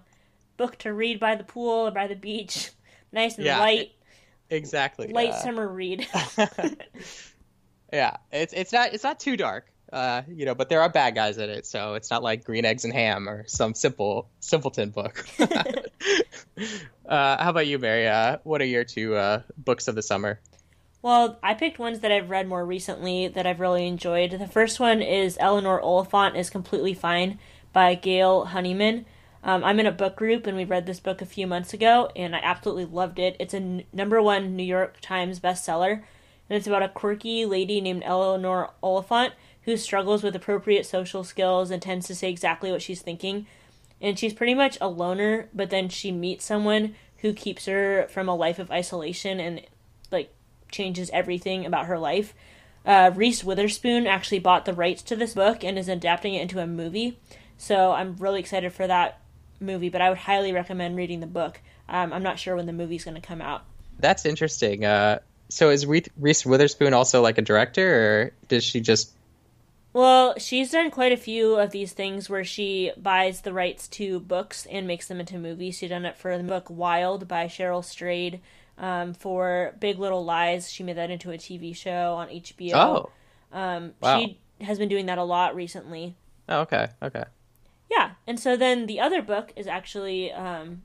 book 0.55 0.77
to 0.79 0.93
read 0.93 1.19
by 1.19 1.35
the 1.35 1.43
pool 1.43 1.87
or 1.87 1.91
by 1.91 2.07
the 2.07 2.15
beach. 2.15 2.71
Nice 3.13 3.37
and 3.37 3.45
Yeah, 3.45 3.61
light, 3.61 3.79
it- 4.49 4.55
exactly 4.57 5.07
light 5.13 5.29
uh, 5.29 5.39
summer 5.43 5.65
read. 5.65 6.05
yeah, 7.91 8.17
it's 8.31 8.53
it's 8.53 8.73
not 8.73 8.93
it's 8.93 9.03
not 9.03 9.19
too 9.19 9.37
dark, 9.37 9.71
uh, 9.91 10.23
you 10.27 10.45
know, 10.45 10.55
but 10.55 10.69
there 10.69 10.81
are 10.81 10.89
bad 10.89 11.15
guys 11.15 11.37
in 11.37 11.49
it, 11.49 11.65
so 11.65 11.93
it's 11.93 12.09
not 12.09 12.23
like 12.23 12.43
Green 12.43 12.65
Eggs 12.65 12.83
and 12.83 12.93
Ham 12.93 13.29
or 13.29 13.45
some 13.47 13.73
simple 13.73 14.29
simpleton 14.39 14.89
book. 14.89 15.25
uh, 15.39 17.43
how 17.43 17.49
about 17.49 17.67
you, 17.67 17.79
Mary? 17.79 18.07
Uh, 18.07 18.37
what 18.43 18.61
are 18.61 18.65
your 18.65 18.83
two 18.83 19.15
uh, 19.15 19.41
books 19.57 19.87
of 19.87 19.95
the 19.95 20.01
summer? 20.01 20.39
Well, 21.01 21.39
I 21.41 21.53
picked 21.53 21.79
ones 21.79 21.99
that 21.99 22.11
I've 22.11 22.29
read 22.29 22.47
more 22.47 22.65
recently 22.65 23.27
that 23.29 23.45
I've 23.45 23.59
really 23.59 23.87
enjoyed. 23.87 24.31
The 24.31 24.47
first 24.47 24.79
one 24.79 25.01
is 25.01 25.37
Eleanor 25.39 25.79
Oliphant 25.79 26.35
is 26.35 26.49
Completely 26.49 26.93
Fine 26.93 27.39
by 27.71 27.95
Gail 27.95 28.45
Honeyman. 28.45 29.05
Um, 29.43 29.63
I'm 29.63 29.79
in 29.79 29.85
a 29.85 29.91
book 29.91 30.15
group 30.15 30.47
and 30.47 30.57
we 30.57 30.65
read 30.65 30.85
this 30.85 30.99
book 30.99 31.21
a 31.21 31.25
few 31.25 31.47
months 31.47 31.73
ago 31.73 32.09
and 32.15 32.35
I 32.35 32.39
absolutely 32.43 32.85
loved 32.85 33.19
it. 33.19 33.37
It's 33.39 33.53
a 33.53 33.57
n- 33.57 33.83
number 33.93 34.21
one 34.21 34.55
New 34.55 34.63
York 34.63 34.97
Times 34.99 35.39
bestseller 35.39 36.03
and 36.49 36.57
it's 36.57 36.67
about 36.67 36.83
a 36.83 36.89
quirky 36.89 37.45
lady 37.45 37.79
named 37.79 38.01
Eleanor 38.03 38.71
Oliphant 38.81 39.33
who 39.67 39.75
struggles 39.75 40.23
with 40.23 40.33
appropriate 40.33 40.85
social 40.85 41.25
skills 41.25 41.71
and 41.71 41.81
tends 41.81 42.07
to 42.07 42.15
say 42.15 42.29
exactly 42.29 42.71
what 42.71 42.81
she's 42.81 43.01
thinking. 43.01 43.45
And 43.99 44.17
she's 44.17 44.33
pretty 44.33 44.53
much 44.53 44.77
a 44.79 44.87
loner, 44.87 45.49
but 45.53 45.69
then 45.69 45.89
she 45.89 46.09
meets 46.09 46.45
someone 46.45 46.95
who 47.17 47.33
keeps 47.33 47.65
her 47.65 48.07
from 48.07 48.29
a 48.29 48.35
life 48.35 48.59
of 48.59 48.71
isolation 48.71 49.41
and 49.41 49.61
like 50.09 50.33
changes 50.71 51.09
everything 51.09 51.65
about 51.65 51.87
her 51.87 51.99
life. 51.99 52.33
Uh, 52.85 53.11
Reese 53.13 53.43
Witherspoon 53.43 54.07
actually 54.07 54.39
bought 54.39 54.63
the 54.63 54.73
rights 54.73 55.01
to 55.01 55.17
this 55.17 55.33
book 55.33 55.65
and 55.65 55.77
is 55.77 55.89
adapting 55.89 56.33
it 56.33 56.43
into 56.43 56.59
a 56.59 56.65
movie. 56.65 57.19
So 57.57 57.91
I'm 57.91 58.15
really 58.15 58.39
excited 58.39 58.71
for 58.71 58.87
that 58.87 59.19
movie, 59.59 59.89
but 59.89 59.99
I 59.99 60.07
would 60.07 60.19
highly 60.19 60.53
recommend 60.53 60.95
reading 60.95 61.19
the 61.19 61.27
book. 61.27 61.59
Um, 61.89 62.13
I'm 62.13 62.23
not 62.23 62.39
sure 62.39 62.55
when 62.55 62.67
the 62.67 62.73
movie's 62.73 63.03
going 63.03 63.15
to 63.15 63.27
come 63.27 63.41
out. 63.41 63.65
That's 63.99 64.25
interesting. 64.25 64.85
Uh, 64.85 65.19
so 65.49 65.71
is 65.71 65.85
Reese 65.85 66.45
Witherspoon 66.45 66.93
also 66.93 67.21
like 67.21 67.37
a 67.37 67.41
director, 67.41 67.83
or 67.83 68.31
does 68.47 68.63
she 68.63 68.79
just? 68.79 69.11
Well, 69.97 70.35
she's 70.37 70.69
done 70.69 70.91
quite 70.91 71.11
a 71.11 71.17
few 71.17 71.55
of 71.55 71.71
these 71.71 71.91
things 71.91 72.29
where 72.29 72.43
she 72.43 72.91
buys 72.97 73.41
the 73.41 73.51
rights 73.51 73.87
to 73.87 74.19
books 74.19 74.67
and 74.67 74.85
makes 74.85 75.07
them 75.07 75.19
into 75.19 75.39
movies. 75.39 75.79
She 75.79 75.87
done 75.87 76.05
it 76.05 76.15
for 76.15 76.37
the 76.37 76.43
book 76.43 76.69
Wild 76.69 77.27
by 77.27 77.47
Cheryl 77.47 77.83
Strayed. 77.83 78.39
Um, 78.77 79.15
for 79.15 79.73
Big 79.79 79.97
Little 79.97 80.23
Lies, 80.23 80.71
she 80.71 80.83
made 80.83 80.97
that 80.97 81.09
into 81.09 81.31
a 81.31 81.37
TV 81.39 81.75
show 81.75 82.13
on 82.13 82.27
HBO. 82.27 82.73
Oh, 82.75 83.09
um, 83.51 83.93
wow. 83.99 84.19
she 84.19 84.37
has 84.61 84.77
been 84.77 84.87
doing 84.87 85.07
that 85.07 85.17
a 85.17 85.23
lot 85.23 85.55
recently. 85.55 86.15
oh, 86.47 86.59
okay, 86.59 86.89
okay. 87.01 87.23
Yeah, 87.89 88.11
and 88.27 88.39
so 88.39 88.55
then 88.55 88.85
the 88.85 88.99
other 88.99 89.23
book 89.23 89.51
is 89.55 89.65
actually 89.65 90.31
um, 90.31 90.83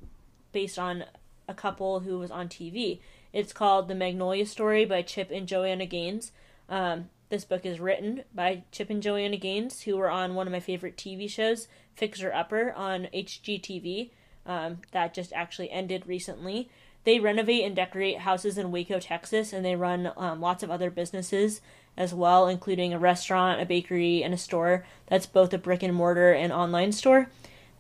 based 0.52 0.78
on 0.78 1.04
a 1.46 1.52
couple 1.52 2.00
who 2.00 2.18
was 2.18 2.30
on 2.30 2.48
TV. 2.48 3.00
It's 3.30 3.52
called 3.52 3.88
The 3.88 3.94
Magnolia 3.94 4.46
Story 4.46 4.86
by 4.86 5.02
Chip 5.02 5.30
and 5.30 5.46
Joanna 5.46 5.84
Gaines. 5.84 6.32
Um, 6.70 7.10
this 7.32 7.44
book 7.46 7.64
is 7.64 7.80
written 7.80 8.24
by 8.34 8.62
Chip 8.72 8.90
and 8.90 9.02
Joanna 9.02 9.38
Gaines, 9.38 9.80
who 9.80 9.96
were 9.96 10.10
on 10.10 10.34
one 10.34 10.46
of 10.46 10.52
my 10.52 10.60
favorite 10.60 10.98
TV 10.98 11.30
shows, 11.30 11.66
Fixer 11.94 12.30
Upper, 12.30 12.74
on 12.74 13.08
HGTV. 13.14 14.10
Um, 14.44 14.80
that 14.90 15.14
just 15.14 15.32
actually 15.32 15.70
ended 15.70 16.06
recently. 16.06 16.68
They 17.04 17.20
renovate 17.20 17.64
and 17.64 17.74
decorate 17.74 18.18
houses 18.18 18.58
in 18.58 18.70
Waco, 18.70 19.00
Texas, 19.00 19.54
and 19.54 19.64
they 19.64 19.76
run 19.76 20.12
um, 20.14 20.42
lots 20.42 20.62
of 20.62 20.70
other 20.70 20.90
businesses 20.90 21.62
as 21.96 22.12
well, 22.12 22.48
including 22.48 22.92
a 22.92 22.98
restaurant, 22.98 23.62
a 23.62 23.64
bakery, 23.64 24.22
and 24.22 24.34
a 24.34 24.38
store 24.38 24.84
that's 25.06 25.24
both 25.24 25.54
a 25.54 25.58
brick 25.58 25.82
and 25.82 25.94
mortar 25.94 26.34
and 26.34 26.52
online 26.52 26.92
store. 26.92 27.30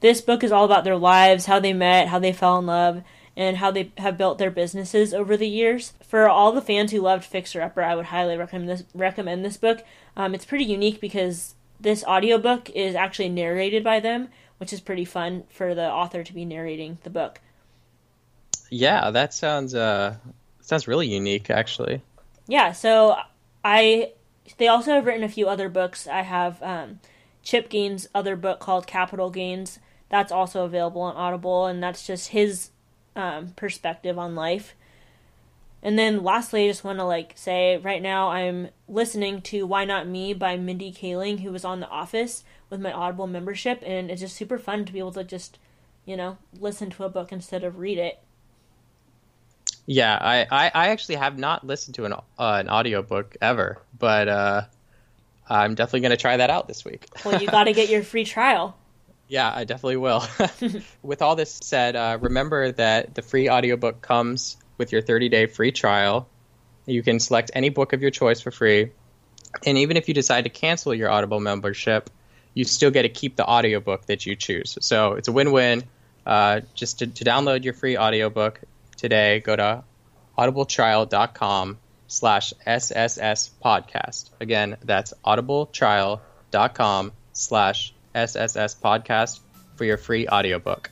This 0.00 0.22
book 0.22 0.42
is 0.42 0.50
all 0.50 0.64
about 0.64 0.84
their 0.84 0.96
lives, 0.96 1.44
how 1.44 1.60
they 1.60 1.74
met, 1.74 2.08
how 2.08 2.18
they 2.18 2.32
fell 2.32 2.58
in 2.58 2.64
love, 2.64 3.02
and 3.36 3.56
how 3.56 3.70
they 3.70 3.92
have 3.98 4.18
built 4.18 4.38
their 4.38 4.50
businesses 4.50 5.14
over 5.14 5.36
the 5.36 5.48
years. 5.48 5.92
For 6.02 6.28
all 6.28 6.52
the 6.52 6.60
fans 6.60 6.92
who 6.92 7.00
loved 7.00 7.24
Fixer 7.24 7.62
Upper, 7.62 7.82
I 7.82 7.94
would 7.94 8.06
highly 8.06 8.36
recommend 8.36 8.68
this 8.68 8.84
recommend 8.94 9.44
this 9.44 9.56
book. 9.56 9.82
Um, 10.16 10.34
it's 10.34 10.44
pretty 10.44 10.64
unique 10.64 11.00
because 11.00 11.54
this 11.80 12.04
audiobook 12.04 12.70
is 12.70 12.94
actually 12.94 13.28
narrated 13.30 13.82
by 13.82 14.00
them, 14.00 14.28
which 14.58 14.72
is 14.72 14.80
pretty 14.80 15.04
fun 15.04 15.44
for 15.50 15.74
the 15.74 15.90
author 15.90 16.22
to 16.22 16.32
be 16.32 16.44
narrating 16.44 16.98
the 17.02 17.10
book. 17.10 17.40
Yeah, 18.70 19.10
that 19.10 19.34
sounds 19.34 19.74
uh 19.74 20.16
sounds 20.60 20.86
really 20.88 21.08
unique, 21.08 21.50
actually. 21.50 22.02
yeah 22.48 22.72
so 22.72 23.16
i 23.64 24.10
they 24.58 24.68
also 24.68 24.92
have 24.92 25.06
written 25.06 25.22
a 25.24 25.28
few 25.28 25.48
other 25.48 25.68
books 25.68 26.06
i 26.08 26.22
have 26.22 26.60
um, 26.62 26.98
chip 27.42 27.68
gaines 27.68 28.08
other 28.14 28.34
book 28.36 28.58
called 28.60 28.86
Capital 28.86 29.30
Gaines 29.30 29.78
that's 30.08 30.32
also 30.32 30.64
available 30.64 31.00
on 31.02 31.14
audible 31.16 31.66
and 31.66 31.82
that's 31.82 32.06
just 32.06 32.28
his 32.28 32.70
um, 33.16 33.48
perspective 33.56 34.18
on 34.18 34.34
life. 34.34 34.74
And 35.84 35.98
then 35.98 36.22
lastly 36.22 36.64
i 36.64 36.68
just 36.68 36.84
want 36.84 37.00
to 37.00 37.04
like 37.04 37.32
say 37.34 37.76
right 37.78 38.00
now 38.00 38.28
i'm 38.28 38.68
listening 38.86 39.42
to 39.42 39.66
why 39.66 39.84
not 39.84 40.06
me 40.06 40.32
by 40.32 40.56
mindy 40.56 40.92
kaling 40.92 41.40
who 41.40 41.50
was 41.50 41.64
on 41.64 41.80
the 41.80 41.88
office 41.88 42.44
with 42.70 42.80
my 42.80 42.92
audible 42.92 43.26
membership 43.26 43.82
and 43.84 44.08
it's 44.08 44.20
just 44.20 44.36
super 44.36 44.58
fun 44.58 44.84
to 44.84 44.92
be 44.92 45.00
able 45.00 45.10
to 45.10 45.24
just 45.24 45.58
you 46.04 46.16
know 46.16 46.38
listen 46.58 46.90
to 46.90 47.04
a 47.04 47.08
book 47.08 47.32
instead 47.32 47.64
of 47.64 47.78
read 47.78 47.98
it. 47.98 48.18
Yeah, 49.84 50.16
I, 50.20 50.46
I, 50.48 50.70
I 50.72 50.88
actually 50.90 51.16
have 51.16 51.38
not 51.38 51.66
listened 51.66 51.96
to 51.96 52.04
an 52.04 52.12
uh, 52.12 52.18
an 52.38 52.68
audiobook 52.68 53.36
ever, 53.40 53.82
but 53.98 54.28
uh, 54.28 54.62
I'm 55.48 55.74
definitely 55.74 56.00
going 56.00 56.10
to 56.10 56.16
try 56.16 56.36
that 56.36 56.50
out 56.50 56.68
this 56.68 56.84
week. 56.84 57.06
well 57.24 57.40
you 57.40 57.48
got 57.48 57.64
to 57.64 57.72
get 57.72 57.88
your 57.88 58.02
free 58.12 58.24
trial 58.24 58.76
Yeah, 59.32 59.50
I 59.50 59.64
definitely 59.64 59.96
will. 59.96 60.22
with 61.02 61.22
all 61.22 61.36
this 61.36 61.58
said, 61.62 61.96
uh, 61.96 62.18
remember 62.20 62.70
that 62.72 63.14
the 63.14 63.22
free 63.22 63.48
audiobook 63.48 64.02
comes 64.02 64.58
with 64.76 64.92
your 64.92 65.00
30 65.00 65.30
day 65.30 65.46
free 65.46 65.72
trial. 65.72 66.28
You 66.84 67.02
can 67.02 67.18
select 67.18 67.50
any 67.54 67.70
book 67.70 67.94
of 67.94 68.02
your 68.02 68.10
choice 68.10 68.42
for 68.42 68.50
free. 68.50 68.90
And 69.64 69.78
even 69.78 69.96
if 69.96 70.08
you 70.08 70.12
decide 70.12 70.44
to 70.44 70.50
cancel 70.50 70.92
your 70.92 71.10
Audible 71.10 71.40
membership, 71.40 72.10
you 72.52 72.64
still 72.64 72.90
get 72.90 73.02
to 73.02 73.08
keep 73.08 73.36
the 73.36 73.46
audiobook 73.46 74.04
that 74.04 74.26
you 74.26 74.36
choose. 74.36 74.76
So 74.82 75.14
it's 75.14 75.28
a 75.28 75.32
win 75.32 75.50
win. 75.50 75.84
Uh, 76.26 76.60
just 76.74 76.98
to, 76.98 77.06
to 77.06 77.24
download 77.24 77.64
your 77.64 77.72
free 77.72 77.96
audiobook, 77.96 78.60
today, 78.98 79.40
go 79.40 79.56
to 79.56 79.82
audibletrial.com 80.36 81.78
slash 82.06 82.52
SSS 82.66 83.50
podcast. 83.64 84.28
Again, 84.40 84.76
that's 84.84 85.14
audibletrial.com 85.24 87.12
slash 87.32 87.94
SSS 88.14 88.74
podcast 88.80 89.40
for 89.76 89.84
your 89.84 89.96
free 89.96 90.28
audiobook. 90.28 90.90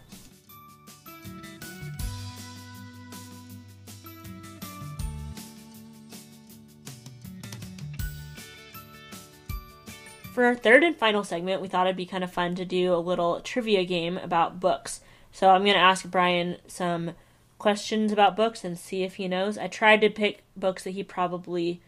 For 10.32 10.44
our 10.44 10.54
third 10.54 10.84
and 10.84 10.96
final 10.96 11.22
segment, 11.22 11.60
we 11.60 11.68
thought 11.68 11.86
it'd 11.86 11.96
be 11.96 12.06
kind 12.06 12.24
of 12.24 12.32
fun 12.32 12.54
to 12.54 12.64
do 12.64 12.94
a 12.94 12.96
little 12.96 13.40
trivia 13.40 13.84
game 13.84 14.16
about 14.16 14.60
books. 14.60 15.00
So 15.32 15.50
I'm 15.50 15.64
going 15.64 15.74
to 15.74 15.80
ask 15.80 16.06
Brian 16.06 16.56
some 16.66 17.12
questions 17.58 18.10
about 18.10 18.36
books 18.36 18.64
and 18.64 18.78
see 18.78 19.02
if 19.02 19.16
he 19.16 19.28
knows. 19.28 19.58
I 19.58 19.66
tried 19.66 20.00
to 20.00 20.08
pick 20.08 20.42
books 20.56 20.84
that 20.84 20.92
he 20.92 21.02
probably 21.02 21.82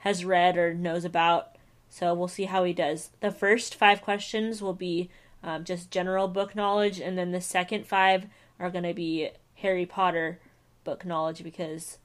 has 0.00 0.24
read 0.24 0.56
or 0.56 0.72
knows 0.72 1.04
about, 1.04 1.55
so 1.96 2.12
we'll 2.12 2.28
see 2.28 2.44
how 2.44 2.62
he 2.64 2.74
does. 2.74 3.08
The 3.20 3.30
first 3.30 3.74
five 3.74 4.02
questions 4.02 4.60
will 4.60 4.74
be 4.74 5.08
um, 5.42 5.64
just 5.64 5.90
general 5.90 6.28
book 6.28 6.54
knowledge, 6.54 7.00
and 7.00 7.16
then 7.16 7.32
the 7.32 7.40
second 7.40 7.86
five 7.86 8.26
are 8.60 8.68
going 8.68 8.84
to 8.84 8.92
be 8.92 9.30
Harry 9.54 9.86
Potter 9.86 10.38
book 10.84 11.06
knowledge 11.06 11.42
because 11.42 11.96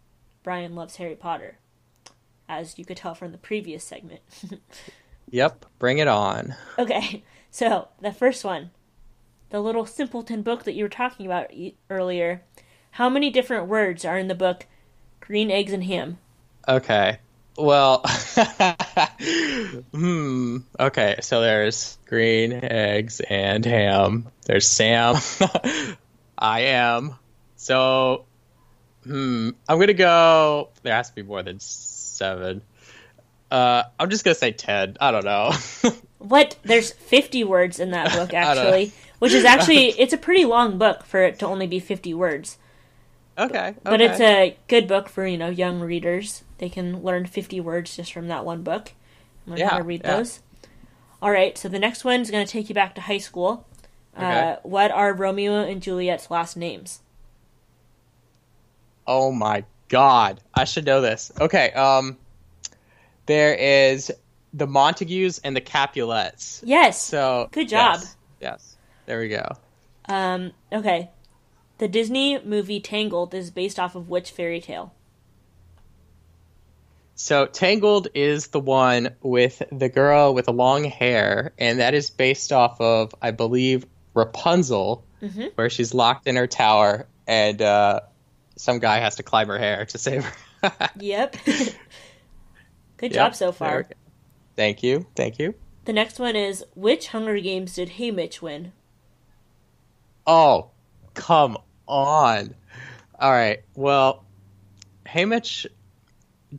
Brian 0.43 0.75
loves 0.75 0.95
Harry 0.95 1.15
Potter, 1.15 1.57
as 2.47 2.79
you 2.79 2.85
could 2.85 2.95
tell 2.95 3.13
from 3.13 3.33
the 3.33 3.37
previous 3.37 3.83
segment. 3.83 4.21
Yep, 5.33 5.65
bring 5.79 5.99
it 5.99 6.09
on. 6.09 6.55
Okay, 6.77 7.23
so 7.49 7.87
the 8.01 8.11
first 8.11 8.43
one, 8.43 8.71
the 9.49 9.61
little 9.61 9.85
simpleton 9.85 10.41
book 10.41 10.65
that 10.65 10.73
you 10.73 10.83
were 10.83 10.89
talking 10.89 11.25
about 11.25 11.53
e- 11.53 11.77
earlier. 11.89 12.43
How 12.91 13.07
many 13.07 13.29
different 13.29 13.67
words 13.67 14.03
are 14.03 14.17
in 14.17 14.27
the 14.27 14.35
book 14.35 14.65
Green 15.21 15.49
Eggs 15.49 15.71
and 15.71 15.85
Ham? 15.85 16.17
Okay. 16.67 17.19
Well, 17.57 17.99
hmm. 19.91 20.57
Okay, 20.79 21.17
so 21.21 21.41
there's 21.41 21.97
green 22.05 22.53
eggs 22.53 23.19
and 23.19 23.65
ham. 23.65 24.27
There's 24.45 24.67
Sam. 24.67 25.15
I 26.37 26.61
am. 26.61 27.15
So, 27.57 28.25
hmm. 29.03 29.49
I'm 29.67 29.79
gonna 29.79 29.93
go. 29.93 30.69
There 30.81 30.93
has 30.93 31.09
to 31.09 31.15
be 31.15 31.23
more 31.23 31.43
than 31.43 31.59
seven. 31.59 32.61
Uh, 33.51 33.83
I'm 33.99 34.09
just 34.09 34.23
gonna 34.23 34.35
say 34.35 34.51
ten. 34.51 34.97
I 34.99 35.11
don't 35.11 35.25
know. 35.25 35.51
What? 36.21 36.55
There's 36.63 36.91
50 36.91 37.43
words 37.45 37.79
in 37.79 37.91
that 37.91 38.11
book, 38.13 38.33
I 38.33 38.53
don't 38.53 38.63
know. 38.63 38.69
actually, 38.69 38.91
which 39.17 39.33
is 39.33 39.43
actually 39.43 39.87
it's 39.87 40.13
a 40.13 40.17
pretty 40.17 40.45
long 40.45 40.77
book 40.77 41.03
for 41.03 41.23
it 41.23 41.39
to 41.39 41.47
only 41.47 41.65
be 41.65 41.79
50 41.79 42.13
words. 42.13 42.59
Okay. 43.45 43.75
But 43.83 44.01
okay. 44.01 44.05
it's 44.05 44.19
a 44.19 44.57
good 44.67 44.87
book 44.87 45.09
for 45.09 45.25
you 45.25 45.37
know 45.37 45.49
young 45.49 45.79
readers. 45.79 46.43
They 46.57 46.69
can 46.69 47.01
learn 47.03 47.25
50 47.25 47.59
words 47.59 47.95
just 47.95 48.13
from 48.13 48.27
that 48.27 48.45
one 48.45 48.63
book. 48.63 48.93
I'm 49.47 49.57
Yeah, 49.57 49.69
kind 49.69 49.85
read 49.85 50.01
yeah. 50.03 50.17
those. 50.17 50.39
All 51.21 51.31
right, 51.31 51.57
so 51.57 51.69
the 51.69 51.79
next 51.79 52.03
one 52.03 52.21
is 52.21 52.31
gonna 52.31 52.45
take 52.47 52.69
you 52.69 52.75
back 52.75 52.95
to 52.95 53.01
high 53.01 53.17
school. 53.19 53.67
Uh, 54.15 54.21
Okay. 54.23 54.55
what 54.63 54.91
are 54.91 55.13
Romeo 55.13 55.63
and 55.63 55.81
Juliet's 55.81 56.29
last 56.29 56.57
names? 56.57 57.01
Oh 59.07 59.31
my 59.31 59.63
god. 59.89 60.41
I 60.53 60.65
should 60.65 60.85
know 60.85 61.01
this. 61.01 61.31
Okay, 61.39 61.71
um 61.71 62.17
there 63.25 63.53
is 63.53 64.11
the 64.53 64.67
Montagues 64.67 65.39
and 65.39 65.55
the 65.55 65.61
Capulets. 65.61 66.61
Yes. 66.65 67.01
So 67.01 67.49
Good 67.51 67.69
job. 67.69 67.99
Yes, 68.01 68.17
yes. 68.39 68.77
There 69.05 69.19
we 69.19 69.29
go. 69.29 69.45
Um, 70.05 70.51
okay. 70.71 71.09
The 71.81 71.87
Disney 71.87 72.37
movie 72.37 72.79
Tangled 72.79 73.33
is 73.33 73.49
based 73.49 73.79
off 73.79 73.95
of 73.95 74.07
which 74.07 74.29
fairy 74.29 74.61
tale? 74.61 74.93
So 77.15 77.47
Tangled 77.47 78.07
is 78.13 78.49
the 78.49 78.59
one 78.59 79.15
with 79.23 79.63
the 79.71 79.89
girl 79.89 80.35
with 80.35 80.45
the 80.45 80.53
long 80.53 80.83
hair, 80.83 81.53
and 81.57 81.79
that 81.79 81.95
is 81.95 82.11
based 82.11 82.51
off 82.51 82.79
of, 82.79 83.15
I 83.19 83.31
believe, 83.31 83.87
Rapunzel, 84.13 85.03
Mhm. 85.23 85.53
where 85.55 85.71
she's 85.71 85.91
locked 85.91 86.27
in 86.27 86.35
her 86.35 86.45
tower, 86.45 87.07
and 87.25 87.59
uh, 87.59 88.01
some 88.57 88.77
guy 88.77 88.99
has 88.99 89.15
to 89.15 89.23
climb 89.23 89.47
her 89.47 89.57
hair 89.57 89.87
to 89.87 89.97
save 89.97 90.23
her. 90.23 90.71
Yep. 90.99 91.35
Good 91.45 93.11
Yep, 93.11 93.11
job 93.11 93.35
so 93.35 93.51
far. 93.51 93.87
Thank 94.55 94.83
you, 94.83 95.07
thank 95.15 95.39
you. 95.39 95.55
The 95.85 95.93
next 95.93 96.19
one 96.19 96.35
is 96.35 96.63
which 96.75 97.07
Hunger 97.07 97.39
Games 97.39 97.73
did 97.73 97.93
Haymitch 97.93 98.39
win? 98.39 98.71
Oh, 100.27 100.69
come 101.15 101.57
on. 101.91 102.55
All 103.19 103.31
right. 103.31 103.61
Well, 103.75 104.23
Haymitch 105.05 105.67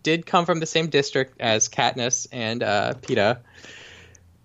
did 0.03 0.27
come 0.27 0.47
from 0.47 0.61
the 0.61 0.67
same 0.67 0.89
district 0.89 1.41
as 1.41 1.69
Katniss 1.69 2.27
and 2.31 2.63
uh, 2.63 2.95
Peeta. 3.01 3.41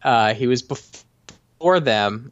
Uh, 0.02 0.34
he 0.34 0.47
was 0.47 0.62
before 0.62 1.80
them. 1.80 2.32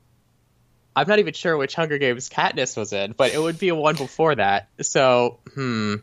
I'm 0.96 1.08
not 1.08 1.20
even 1.20 1.34
sure 1.34 1.58
which 1.58 1.76
Hunger 1.76 1.98
Games 1.98 2.30
Katniss 2.30 2.78
was 2.78 2.94
in, 2.94 3.12
but 3.12 3.34
it 3.34 3.40
would 3.40 3.60
be 3.60 3.70
a 3.70 3.76
one 3.76 3.96
before 3.96 4.36
that. 4.36 4.70
So, 4.82 5.40
hmm. 5.54 5.96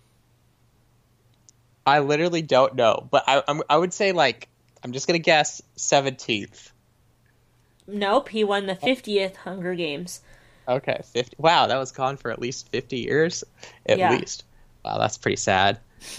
I 1.86 2.00
literally 2.00 2.42
don't 2.42 2.74
know, 2.74 3.08
but 3.10 3.24
I, 3.26 3.42
I'm, 3.48 3.62
I 3.68 3.76
would 3.76 3.92
say 3.92 4.12
like 4.12 4.48
I'm 4.84 4.92
just 4.92 5.06
gonna 5.06 5.18
guess 5.18 5.62
17th. 5.76 6.70
Nope, 7.86 8.28
he 8.28 8.44
won 8.44 8.66
the 8.66 8.76
50th 8.76 9.36
Hunger 9.36 9.74
Games. 9.74 10.20
Okay, 10.68 11.00
50. 11.04 11.36
Wow, 11.38 11.66
that 11.66 11.76
was 11.76 11.92
gone 11.92 12.16
for 12.16 12.30
at 12.30 12.40
least 12.40 12.68
50 12.70 12.98
years. 12.98 13.44
At 13.86 13.98
Yeah. 13.98 14.12
least. 14.12 14.44
Wow, 14.84 14.98
that's 14.98 15.18
pretty 15.18 15.36
sad. 15.36 15.78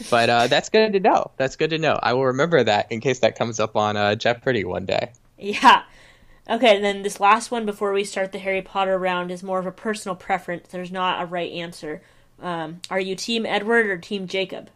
But 0.09 0.29
uh, 0.29 0.47
that's 0.47 0.69
good 0.69 0.93
to 0.93 0.99
know. 0.99 1.31
That's 1.37 1.55
good 1.55 1.71
to 1.71 1.77
know. 1.77 1.99
I 2.01 2.13
will 2.13 2.27
remember 2.27 2.63
that 2.63 2.91
in 2.91 3.01
case 3.01 3.19
that 3.19 3.37
comes 3.37 3.59
up 3.59 3.75
on 3.75 3.97
uh, 3.97 4.15
Jeopardy 4.15 4.63
one 4.63 4.85
day. 4.85 5.11
Yeah. 5.37 5.83
Okay, 6.49 6.75
and 6.75 6.83
then 6.83 7.03
this 7.03 7.19
last 7.19 7.51
one 7.51 7.65
before 7.65 7.93
we 7.93 8.03
start 8.03 8.31
the 8.31 8.39
Harry 8.39 8.61
Potter 8.61 8.97
round 8.97 9.31
is 9.31 9.43
more 9.43 9.59
of 9.59 9.65
a 9.65 9.71
personal 9.71 10.15
preference. 10.15 10.67
There's 10.69 10.91
not 10.91 11.21
a 11.21 11.25
right 11.25 11.51
answer. 11.51 12.01
Um, 12.41 12.81
are 12.89 12.99
you 12.99 13.15
Team 13.15 13.45
Edward 13.45 13.87
or 13.87 13.97
Team 13.97 14.27
Jacob? 14.27 14.69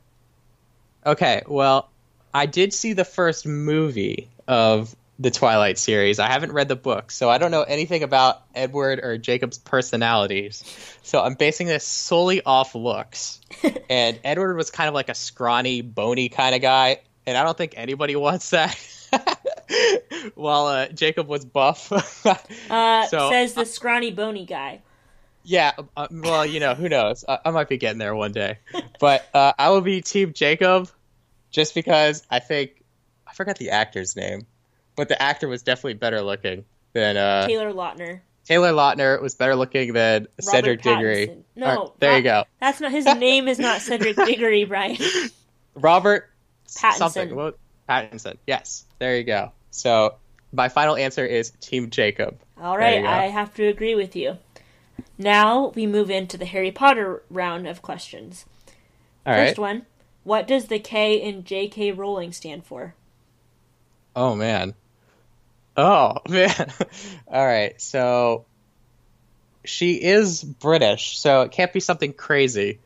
Okay, 1.06 1.42
well, 1.48 1.90
I 2.34 2.46
did 2.46 2.74
see 2.74 2.94
the 2.94 3.06
first 3.06 3.46
movie 3.46 4.30
of 4.48 4.96
the 5.20 5.32
Twilight 5.32 5.78
series. 5.78 6.20
I 6.20 6.28
haven't 6.28 6.52
read 6.52 6.68
the 6.68 6.76
book, 6.76 7.12
so 7.12 7.30
I 7.30 7.38
don't 7.38 7.52
know 7.52 7.64
anything 7.64 8.04
about 8.04 8.42
Edward 8.54 9.00
or 9.04 9.18
Jacob's 9.18 9.58
personalities. 9.58 10.64
So 11.02 11.22
I'm 11.22 11.34
basing 11.34 11.68
this 11.68 11.84
solely 11.84 12.42
off 12.44 12.76
looks. 12.76 13.42
and 13.90 14.20
Edward 14.24 14.56
was 14.56 14.70
kind 14.70 14.88
of 14.88 14.94
like 14.94 15.10
a 15.10 15.16
scrawny, 15.16 15.82
bony 15.82 16.30
kind 16.30 16.54
of 16.54 16.62
guy, 16.62 17.02
and 17.26 17.38
I 17.38 17.44
don't 17.44 17.58
think 17.58 17.74
anybody 17.78 18.16
wants 18.18 18.52
that. 18.52 18.78
While 20.36 20.66
uh, 20.68 20.88
Jacob 20.90 21.28
was 21.28 21.46
buff. 21.46 21.92
Uh, 22.70 23.08
So, 23.08 23.30
says 23.30 23.54
the 23.54 23.66
scrawny 23.66 24.12
bony 24.12 24.46
guy. 24.46 24.82
Yeah, 25.44 25.72
uh, 25.96 26.08
well, 26.12 26.46
you 26.46 26.60
know, 26.60 26.76
who 26.76 26.90
knows? 26.90 27.24
I, 27.28 27.40
I 27.46 27.52
might 27.52 27.70
be 27.70 27.78
getting 27.78 28.00
there 28.00 28.14
one 28.14 28.34
day. 28.34 28.60
But 29.00 29.26
uh, 29.34 29.54
I 29.58 29.70
will 29.70 29.80
be 29.82 30.02
Team 30.02 30.34
Jacob 30.34 30.90
just 31.52 31.74
because 31.74 32.22
I 32.30 32.40
think 32.40 32.84
I 33.26 33.34
forgot 33.34 33.58
the 33.58 33.70
actor's 33.70 34.18
name, 34.18 34.46
but 34.98 35.08
the 35.08 35.22
actor 35.22 35.48
was 35.48 35.64
definitely 35.64 35.94
better 35.94 36.22
looking 36.22 36.66
than 36.92 37.16
uh, 37.16 37.48
Taylor 37.48 37.72
Lautner. 37.72 38.20
Taylor 38.44 38.72
Lautner 38.72 39.22
was 39.22 39.36
better 39.36 39.56
looking 39.56 39.94
than 39.94 40.24
Robert 40.24 40.42
Cedric 40.42 40.82
Diggory. 40.82 41.38
No, 41.56 41.66
right, 41.66 42.00
there 42.00 42.18
you 42.18 42.24
go. 42.24 42.44
That's 42.60 42.82
not 42.82 42.92
his 42.92 43.06
name. 43.06 43.48
Is 43.48 43.60
not 43.60 43.80
Cedric 43.82 44.16
Diggory, 44.26 44.66
Brian. 44.66 44.98
Robert 45.76 46.30
Pattinson. 46.68 46.98
something. 46.98 47.36
What? 47.36 47.58
Pattinson. 47.88 48.38
Yes, 48.48 48.86
there 49.00 49.16
you 49.16 49.24
go. 49.24 49.52
So 49.72 50.16
my 50.52 50.70
final 50.70 50.96
answer 50.96 51.26
is 51.26 51.52
Team 51.62 51.90
Jacob. 51.90 52.40
All 52.60 52.78
right. 52.78 53.06
I 53.06 53.26
have 53.26 53.54
to 53.56 53.68
agree 53.68 53.96
with 53.96 54.16
you. 54.16 54.38
Now 55.18 55.70
we 55.76 55.86
move 55.86 56.10
into 56.10 56.38
the 56.38 56.46
Harry 56.46 56.72
Potter 56.72 57.24
round 57.30 57.68
of 57.68 57.82
questions. 57.82 58.46
All 59.26 59.34
right. 59.34 59.50
First 59.50 59.60
one: 59.60 59.86
What 60.24 60.48
does 60.48 60.66
the 60.66 60.80
K 60.80 61.16
in 61.22 61.44
J.K. 61.44 61.92
Rowling 61.92 62.32
stand 62.32 62.66
for? 62.66 62.96
Oh 64.16 64.34
man. 64.34 64.74
Oh 65.78 66.16
man. 66.30 66.72
All 67.28 67.46
right. 67.46 67.80
So 67.80 68.46
she 69.64 69.94
is 70.02 70.44
British, 70.44 71.20
so 71.20 71.42
it 71.42 71.52
can't 71.52 71.72
be 71.72 71.80
something 71.80 72.14
crazy. 72.14 72.80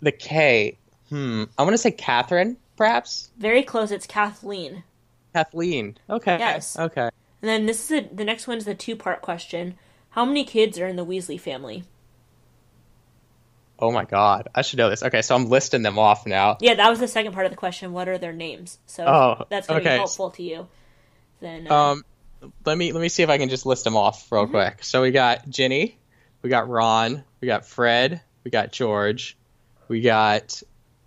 The 0.00 0.12
K. 0.12 0.78
Hmm. 1.10 1.44
I'm 1.58 1.66
gonna 1.66 1.78
say 1.78 1.90
Catherine, 1.90 2.56
perhaps. 2.76 3.30
Very 3.38 3.62
close. 3.62 3.90
It's 3.90 4.06
Kathleen. 4.06 4.82
Kathleen. 5.34 5.98
Okay. 6.08 6.38
Yes. 6.38 6.78
Okay. 6.78 7.02
And 7.42 7.48
then 7.48 7.66
this 7.66 7.90
is 7.90 8.04
a, 8.04 8.14
the 8.14 8.24
next 8.24 8.46
one 8.46 8.56
is 8.56 8.64
the 8.64 8.74
two-part 8.74 9.20
question. 9.20 9.74
How 10.10 10.24
many 10.24 10.44
kids 10.44 10.78
are 10.78 10.86
in 10.86 10.96
the 10.96 11.04
Weasley 11.04 11.38
family? 11.38 11.84
Oh 13.78 13.90
my 13.90 14.04
God. 14.04 14.48
I 14.54 14.62
should 14.62 14.78
know 14.78 14.88
this. 14.88 15.02
Okay, 15.02 15.20
so 15.20 15.34
I'm 15.34 15.48
listing 15.50 15.82
them 15.82 15.98
off 15.98 16.26
now. 16.26 16.56
Yeah, 16.60 16.74
that 16.74 16.88
was 16.88 17.00
the 17.00 17.08
second 17.08 17.32
part 17.32 17.44
of 17.46 17.52
the 17.52 17.56
question. 17.56 17.92
What 17.92 18.08
are 18.08 18.16
their 18.16 18.32
names? 18.32 18.78
So 18.86 19.04
Oh, 19.04 19.44
that's 19.50 19.66
going 19.66 19.82
to 19.82 19.86
okay. 19.86 19.96
be 19.96 19.98
helpful 19.98 20.30
to 20.30 20.42
you. 20.42 20.68
Then 21.44 21.66
uh, 21.70 21.92
Um, 21.92 22.04
let 22.64 22.78
me 22.78 22.92
let 22.92 23.00
me 23.02 23.08
see 23.10 23.22
if 23.22 23.28
I 23.28 23.36
can 23.36 23.50
just 23.50 23.66
list 23.66 23.84
them 23.84 23.96
off 23.96 24.32
real 24.32 24.46
quick. 24.46 24.82
So 24.82 25.02
we 25.02 25.10
got 25.10 25.46
Ginny, 25.48 25.98
we 26.42 26.48
got 26.48 26.68
Ron, 26.70 27.22
we 27.40 27.46
got 27.46 27.66
Fred, 27.66 28.22
We 28.44 28.50
got 28.50 28.72
George. 28.72 29.36
We 29.88 30.00
got 30.00 30.62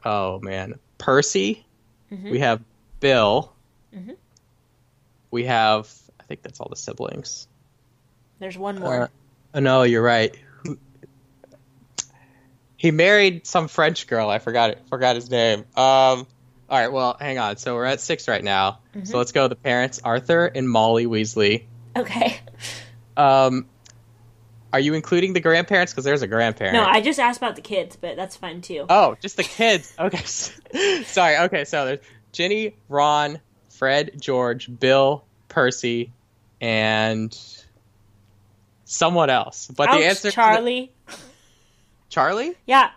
oh 0.05 0.39
man, 0.39 0.75
Percy. 0.99 1.65
Mhm. 2.11 2.29
We 2.31 2.39
have 2.39 2.61
Bill. 2.99 3.51
Mhm. 3.95 4.15
We 5.31 5.45
have 5.45 5.91
I 6.19 6.23
think 6.23 6.43
that's 6.43 6.59
all 6.59 6.67
the 6.69 6.75
siblings. 6.75 7.47
There's 8.39 8.57
one 8.57 8.79
more. 8.79 9.01
Uh, 9.03 9.07
oh, 9.55 9.59
no, 9.59 9.81
you're 9.83 10.03
right. 10.03 10.35
He 12.75 12.91
married 12.91 13.47
some 13.47 13.67
French 13.67 14.05
girl. 14.05 14.29
I 14.29 14.37
forgot 14.37 14.69
it. 14.69 14.79
Forgot 14.89 15.15
his 15.15 15.31
name. 15.31 15.61
Um. 15.75 16.27
All 16.69 16.79
right. 16.79 16.91
Well, 16.91 17.17
hang 17.19 17.39
on. 17.39 17.57
So 17.57 17.73
we're 17.73 17.85
at 17.85 17.99
six 18.01 18.27
right 18.27 18.43
now. 18.43 18.79
Mhm. 18.97 19.07
So 19.07 19.17
let's 19.17 19.31
go. 19.31 19.47
The 19.47 19.55
parents, 19.55 19.99
Arthur 20.03 20.45
and 20.47 20.69
Molly 20.69 21.05
Weasley. 21.05 21.65
okay. 21.95 22.39
Um. 23.15 23.67
Are 24.73 24.79
you 24.81 24.93
including 24.95 25.31
the 25.33 25.39
grandparents? 25.39 25.93
Because 25.93 26.03
there's 26.03 26.21
a 26.21 26.27
grandparent. 26.27 26.73
No, 26.75 26.83
I 26.83 26.99
just 27.01 27.19
asked 27.19 27.37
about 27.37 27.55
the 27.55 27.61
kids, 27.61 27.95
but 27.95 28.15
that's 28.17 28.35
fine 28.35 28.61
too. 28.61 28.85
Oh, 28.89 29.15
just 29.21 29.37
the 29.37 29.43
kids. 29.43 29.93
Okay. 29.99 30.17
Sorry. 31.05 31.37
Okay. 31.37 31.63
So 31.65 31.85
there's 31.85 31.99
Ginny, 32.33 32.75
Ron, 32.89 33.39
Fred, 33.69 34.11
George, 34.19 34.69
Bill, 34.79 35.23
Percy, 35.47 36.11
and 36.59 37.35
someone 38.85 39.29
else. 39.29 39.67
But 39.75 39.89
Ouch, 39.89 39.99
the 39.99 40.05
answer 40.05 40.21
to 40.21 40.27
the- 40.27 40.31
Charlie. 40.33 40.91
Charlie? 42.09 42.55
Yeah. 42.65 42.91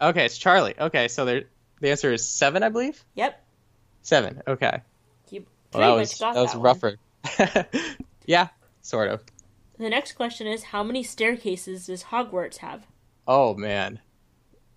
Okay, 0.00 0.24
it's 0.24 0.38
Charlie. 0.38 0.74
Okay, 0.78 1.08
so 1.08 1.24
there 1.24 1.44
the 1.80 1.90
answer 1.90 2.12
is 2.12 2.26
seven, 2.26 2.62
I 2.62 2.68
believe. 2.68 3.02
Yep. 3.14 3.44
Seven. 4.02 4.42
Okay. 4.46 4.80
Well, 5.72 5.94
that 5.94 6.00
was 6.00 6.18
that 6.18 6.34
was 6.34 6.54
one. 6.54 6.62
rougher. 6.62 6.96
yeah, 8.26 8.48
sort 8.82 9.08
of. 9.08 9.22
The 9.78 9.90
next 9.90 10.12
question 10.12 10.46
is 10.46 10.64
how 10.64 10.82
many 10.82 11.02
staircases 11.02 11.86
does 11.86 12.04
Hogwarts 12.04 12.58
have? 12.58 12.86
Oh 13.26 13.54
man, 13.54 14.00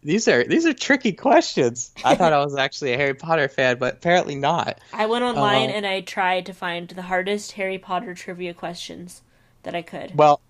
these 0.01 0.27
are 0.27 0.43
these 0.43 0.65
are 0.65 0.73
tricky 0.73 1.13
questions. 1.13 1.91
I 2.03 2.15
thought 2.15 2.33
I 2.33 2.43
was 2.43 2.55
actually 2.55 2.93
a 2.93 2.97
Harry 2.97 3.13
Potter 3.13 3.47
fan, 3.47 3.77
but 3.79 3.95
apparently 3.95 4.35
not. 4.35 4.79
I 4.93 5.07
went 5.07 5.23
online 5.23 5.69
Uh, 5.69 5.73
and 5.73 5.85
I 5.85 6.01
tried 6.01 6.45
to 6.47 6.53
find 6.53 6.87
the 6.87 7.01
hardest 7.03 7.53
Harry 7.53 7.77
Potter 7.77 8.13
trivia 8.13 8.53
questions 8.53 9.21
that 9.63 9.75
I 9.75 9.81
could. 9.81 10.15
Well, 10.15 10.41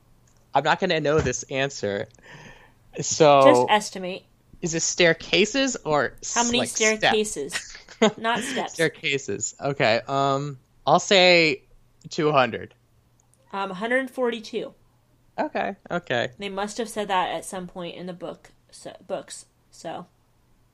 I'm 0.54 0.64
not 0.64 0.80
going 0.80 0.90
to 0.90 1.00
know 1.00 1.20
this 1.20 1.44
answer. 1.44 2.08
So 3.02 3.42
Just 3.44 3.66
estimate 3.70 4.26
is 4.64 4.74
it 4.74 4.82
staircases 4.82 5.76
or 5.84 6.14
how 6.34 6.46
many 6.46 6.60
like, 6.60 6.70
staircases? 6.70 7.76
Not 8.18 8.40
steps. 8.40 8.74
staircases. 8.74 9.56
Okay. 9.60 10.02
Um, 10.08 10.60
I'll 10.86 11.00
say 11.00 11.64
200. 12.10 12.74
Um, 13.52 13.70
142. 13.70 14.74
Okay. 15.40 15.76
Okay. 15.90 16.30
They 16.38 16.50
must 16.50 16.78
have 16.78 16.90
said 16.90 17.08
that 17.08 17.30
at 17.34 17.46
some 17.46 17.68
point 17.68 17.96
in 17.96 18.06
the 18.06 18.14
book 18.14 18.52
so, 18.72 18.96
books. 19.08 19.46
So 19.72 20.08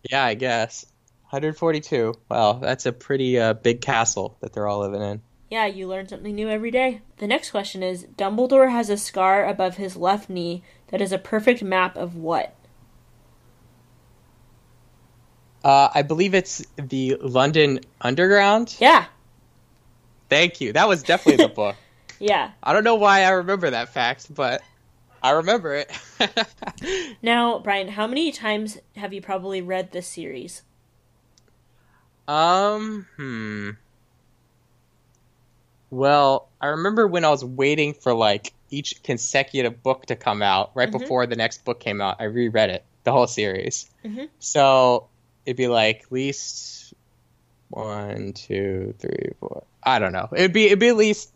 Yeah, 0.09 0.23
I 0.23 0.33
guess. 0.33 0.85
142. 1.29 2.13
Wow, 2.29 2.53
that's 2.53 2.85
a 2.85 2.91
pretty 2.91 3.37
uh, 3.39 3.53
big 3.53 3.81
castle 3.81 4.37
that 4.41 4.51
they're 4.53 4.67
all 4.67 4.79
living 4.79 5.01
in. 5.01 5.21
yeah, 5.51 5.67
you 5.67 5.87
learn 5.87 6.07
something 6.07 6.33
new 6.33 6.49
every 6.49 6.71
day. 6.71 7.01
The 7.17 7.27
next 7.27 7.51
question 7.51 7.83
is: 7.83 8.05
Dumbledore 8.17 8.71
has 8.71 8.89
a 8.89 8.97
scar 8.97 9.45
above 9.47 9.77
his 9.77 9.95
left 9.95 10.29
knee 10.29 10.63
that 10.87 11.01
is 11.01 11.11
a 11.11 11.19
perfect 11.19 11.61
map 11.61 11.95
of 11.95 12.15
what? 12.15 12.55
Uh, 15.63 15.89
I 15.93 16.01
believe 16.03 16.33
it's 16.33 16.65
the 16.77 17.17
London 17.21 17.81
Underground. 18.01 18.75
Yeah, 18.79 19.05
Thank 20.29 20.61
you. 20.61 20.73
That 20.73 20.87
was 20.87 21.03
definitely 21.03 21.43
the 21.43 21.49
book. 21.53 21.75
yeah. 22.19 22.51
I 22.61 22.71
don't 22.73 22.83
know 22.83 22.95
why 22.95 23.23
I 23.23 23.29
remember 23.31 23.71
that 23.71 23.89
fact, 23.89 24.33
but 24.33 24.61
I 25.23 25.31
remember 25.31 25.73
it. 25.75 25.91
Now, 27.21 27.59
Brian, 27.59 27.89
how 27.89 28.07
many 28.07 28.31
times 28.31 28.77
have 28.95 29.11
you 29.13 29.21
probably 29.21 29.61
read 29.61 29.91
this 29.91 30.07
series? 30.07 30.61
um, 32.27 33.05
hmm. 33.17 33.71
Well, 35.89 36.47
I 36.61 36.67
remember 36.67 37.07
when 37.07 37.25
I 37.25 37.29
was 37.29 37.43
waiting 37.43 37.93
for 37.93 38.13
like 38.13 38.53
each 38.69 39.01
consecutive 39.03 39.81
book 39.81 40.05
to 40.05 40.15
come 40.15 40.41
out 40.41 40.71
right 40.75 40.87
Mhm. 40.89 40.99
before 40.99 41.25
the 41.25 41.35
next 41.35 41.65
book 41.65 41.79
came 41.79 41.99
out. 41.99 42.17
I 42.19 42.25
reread 42.25 42.69
it, 42.69 42.85
the 43.03 43.11
whole 43.11 43.27
series. 43.27 43.89
Mhm. 44.05 44.29
So 44.39 45.08
it'd 45.49 45.57
be 45.57 45.67
like 45.67 46.03
at 46.03 46.11
least 46.11 46.93
one, 47.69 48.33
two, 48.33 48.93
three, 48.99 49.31
four. 49.39 49.63
I 49.81 49.97
don't 49.97 50.11
know. 50.13 50.29
It'd 50.35 50.53
be 50.53 50.67
it'd 50.67 50.77
be 50.77 50.89
at 50.89 50.95
least 50.95 51.31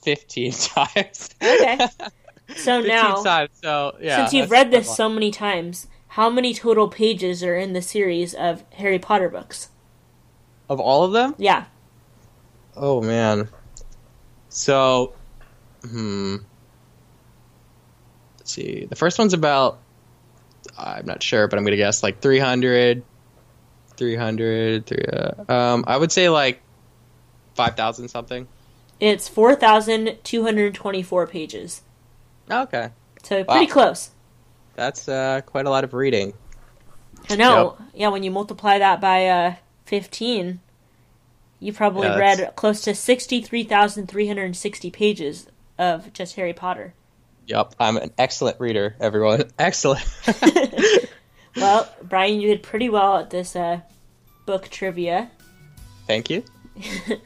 fifteen 0.00 0.52
times. 0.52 1.30
Okay. 1.42 1.86
So 2.56 2.80
15 2.80 2.88
now, 2.88 3.22
times. 3.22 3.50
So 3.62 3.98
yeah. 4.00 4.16
since 4.16 4.32
you've 4.32 4.50
read 4.50 4.70
this 4.70 4.96
so 4.96 5.10
many 5.10 5.30
times, 5.30 5.86
how 6.06 6.30
many 6.30 6.54
total 6.54 6.88
pages 6.88 7.44
are 7.44 7.54
in 7.54 7.74
the 7.74 7.82
series 7.82 8.32
of 8.32 8.64
Harry 8.76 8.98
Potter 8.98 9.28
books? 9.28 9.68
of 10.70 10.80
all 10.80 11.04
of 11.04 11.12
them, 11.12 11.34
Yeah. 11.36 11.66
oh 12.74 13.02
man. 13.02 13.50
So, 14.48 15.12
hmm. 15.86 16.36
Let's 18.38 18.50
see. 18.50 18.86
The 18.86 18.96
first 18.96 19.18
one's 19.18 19.34
about. 19.34 19.78
I'm 20.78 21.04
not 21.04 21.22
sure, 21.22 21.48
but 21.48 21.58
I'm 21.58 21.64
gonna 21.64 21.76
guess 21.76 22.02
like 22.02 22.20
300, 22.22 23.02
300, 23.98 24.86
three, 24.86 25.04
uh, 25.12 25.52
um, 25.52 25.84
I 25.86 25.96
would 25.96 26.10
say 26.12 26.28
like 26.30 26.62
5,000 27.56 28.08
something. 28.08 28.48
It's 29.00 29.28
4,224 29.28 31.26
pages. 31.26 31.82
Okay. 32.50 32.90
So 33.22 33.44
pretty 33.44 33.66
Wow. 33.66 33.72
close. 33.72 34.10
That's 34.74 35.08
uh, 35.08 35.40
quite 35.44 35.66
a 35.66 35.70
lot 35.70 35.84
of 35.84 35.92
reading. 35.92 36.32
I 37.30 37.36
know. 37.36 37.76
Yeah, 37.94 38.08
when 38.08 38.22
you 38.22 38.30
multiply 38.30 38.78
that 38.78 39.00
by 39.00 39.26
uh, 39.26 39.54
15, 39.86 40.60
you 41.60 41.72
probably 41.72 42.08
Yeah, 42.08 42.16
read 42.16 42.52
close 42.56 42.80
to 42.82 42.94
63,360 42.94 44.90
pages 44.90 45.48
of 45.78 46.12
just 46.12 46.36
Harry 46.36 46.52
Potter. 46.52 46.94
Yep, 47.46 47.74
I'm 47.80 47.96
an 47.96 48.10
excellent 48.18 48.60
reader, 48.60 48.94
everyone. 49.00 49.44
Excellent. 49.58 50.04
Well, 51.60 51.92
Brian, 52.04 52.40
you 52.40 52.46
did 52.48 52.62
pretty 52.62 52.88
well 52.88 53.16
at 53.16 53.30
this 53.30 53.56
uh, 53.56 53.80
book 54.46 54.68
trivia. 54.68 55.28
Thank 56.06 56.30
you. 56.30 56.44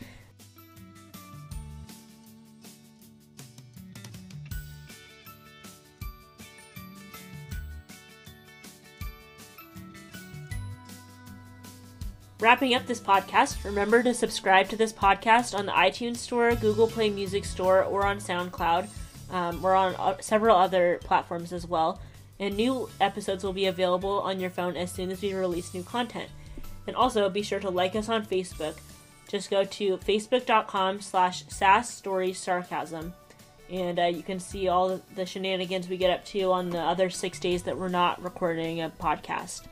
Wrapping 12.40 12.74
up 12.74 12.86
this 12.86 13.00
podcast, 13.00 13.62
remember 13.64 14.02
to 14.02 14.14
subscribe 14.14 14.70
to 14.70 14.76
this 14.76 14.94
podcast 14.94 15.56
on 15.56 15.66
the 15.66 15.72
iTunes 15.72 16.16
Store, 16.16 16.54
Google 16.54 16.88
Play 16.88 17.10
Music 17.10 17.44
Store, 17.44 17.84
or 17.84 18.06
on 18.06 18.18
SoundCloud. 18.18 18.88
Um, 19.30 19.60
we're 19.60 19.76
on 19.76 19.94
uh, 19.96 20.16
several 20.20 20.56
other 20.56 20.98
platforms 21.04 21.52
as 21.52 21.66
well. 21.66 22.00
And 22.42 22.56
new 22.56 22.90
episodes 23.00 23.44
will 23.44 23.52
be 23.52 23.66
available 23.66 24.20
on 24.22 24.40
your 24.40 24.50
phone 24.50 24.76
as 24.76 24.90
soon 24.90 25.12
as 25.12 25.22
we 25.22 25.32
release 25.32 25.72
new 25.72 25.84
content. 25.84 26.28
And 26.88 26.96
also 26.96 27.28
be 27.30 27.42
sure 27.42 27.60
to 27.60 27.70
like 27.70 27.94
us 27.94 28.08
on 28.08 28.26
Facebook. 28.26 28.74
Just 29.28 29.48
go 29.48 29.62
to 29.62 29.96
facebook.com 29.98 31.02
slash 31.02 31.44
sass 31.46 31.88
stories 31.88 32.38
sarcasm. 32.38 33.14
And 33.70 34.00
uh, 34.00 34.06
you 34.06 34.24
can 34.24 34.40
see 34.40 34.66
all 34.66 35.00
the 35.14 35.24
shenanigans 35.24 35.88
we 35.88 35.96
get 35.96 36.10
up 36.10 36.24
to 36.26 36.50
on 36.50 36.70
the 36.70 36.80
other 36.80 37.10
six 37.10 37.38
days 37.38 37.62
that 37.62 37.78
we're 37.78 37.86
not 37.86 38.20
recording 38.20 38.82
a 38.82 38.90
podcast. 38.90 39.62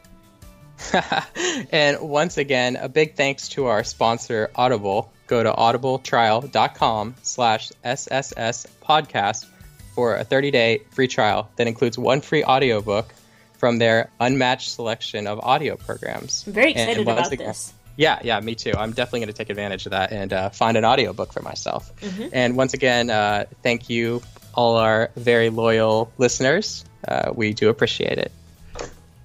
and 1.73 2.01
once 2.01 2.39
again, 2.39 2.77
a 2.77 2.89
big 2.89 3.17
thanks 3.17 3.49
to 3.49 3.67
our 3.67 3.83
sponsor, 3.83 4.49
Audible. 4.55 5.13
Go 5.27 5.43
to 5.43 5.51
audibletrial.com 5.51 7.17
slash 7.23 7.73
SSS 7.85 8.69
podcast 8.81 9.47
for 9.95 10.17
a 10.17 10.25
30-day 10.25 10.83
free 10.91 11.09
trial 11.09 11.49
that 11.57 11.67
includes 11.67 11.99
one 11.99 12.21
free 12.21 12.45
audiobook 12.45 13.13
from 13.59 13.79
their 13.79 14.11
unmatched 14.21 14.71
selection 14.71 15.27
of 15.27 15.39
audio 15.41 15.77
programs. 15.77 16.45
I'm 16.47 16.53
very 16.53 16.75
And 16.75 16.91
excited 16.91 17.03
about 17.09 17.33
again- 17.33 17.47
this. 17.49 17.73
Yeah, 17.97 18.19
yeah, 18.23 18.41
me 18.41 18.55
too. 18.55 18.73
I'm 18.75 18.93
definitely 18.93 19.21
going 19.21 19.27
to 19.29 19.35
take 19.35 19.51
advantage 19.51 19.85
of 19.85 19.91
that 19.91 20.11
and 20.13 20.33
uh, 20.33 20.49
find 20.51 20.79
an 20.79 20.87
audiobook 20.87 21.33
for 21.35 21.43
myself. 21.43 21.93
Mhm. 22.01 22.31
And 22.33 22.57
once 22.57 22.73
again, 22.73 23.11
uh, 23.11 23.45
thank 23.63 23.91
you, 23.91 24.23
all 24.55 24.77
our 24.77 25.11
very 25.17 25.51
loyal 25.51 26.11
listeners. 26.17 26.85
Uh, 27.07 27.33
we 27.35 27.53
do 27.53 27.69
appreciate 27.69 28.17
it. 28.19 28.33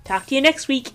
Talk 0.03 0.25
to 0.27 0.35
you 0.35 0.41
next 0.41 0.67
week. 0.67 0.91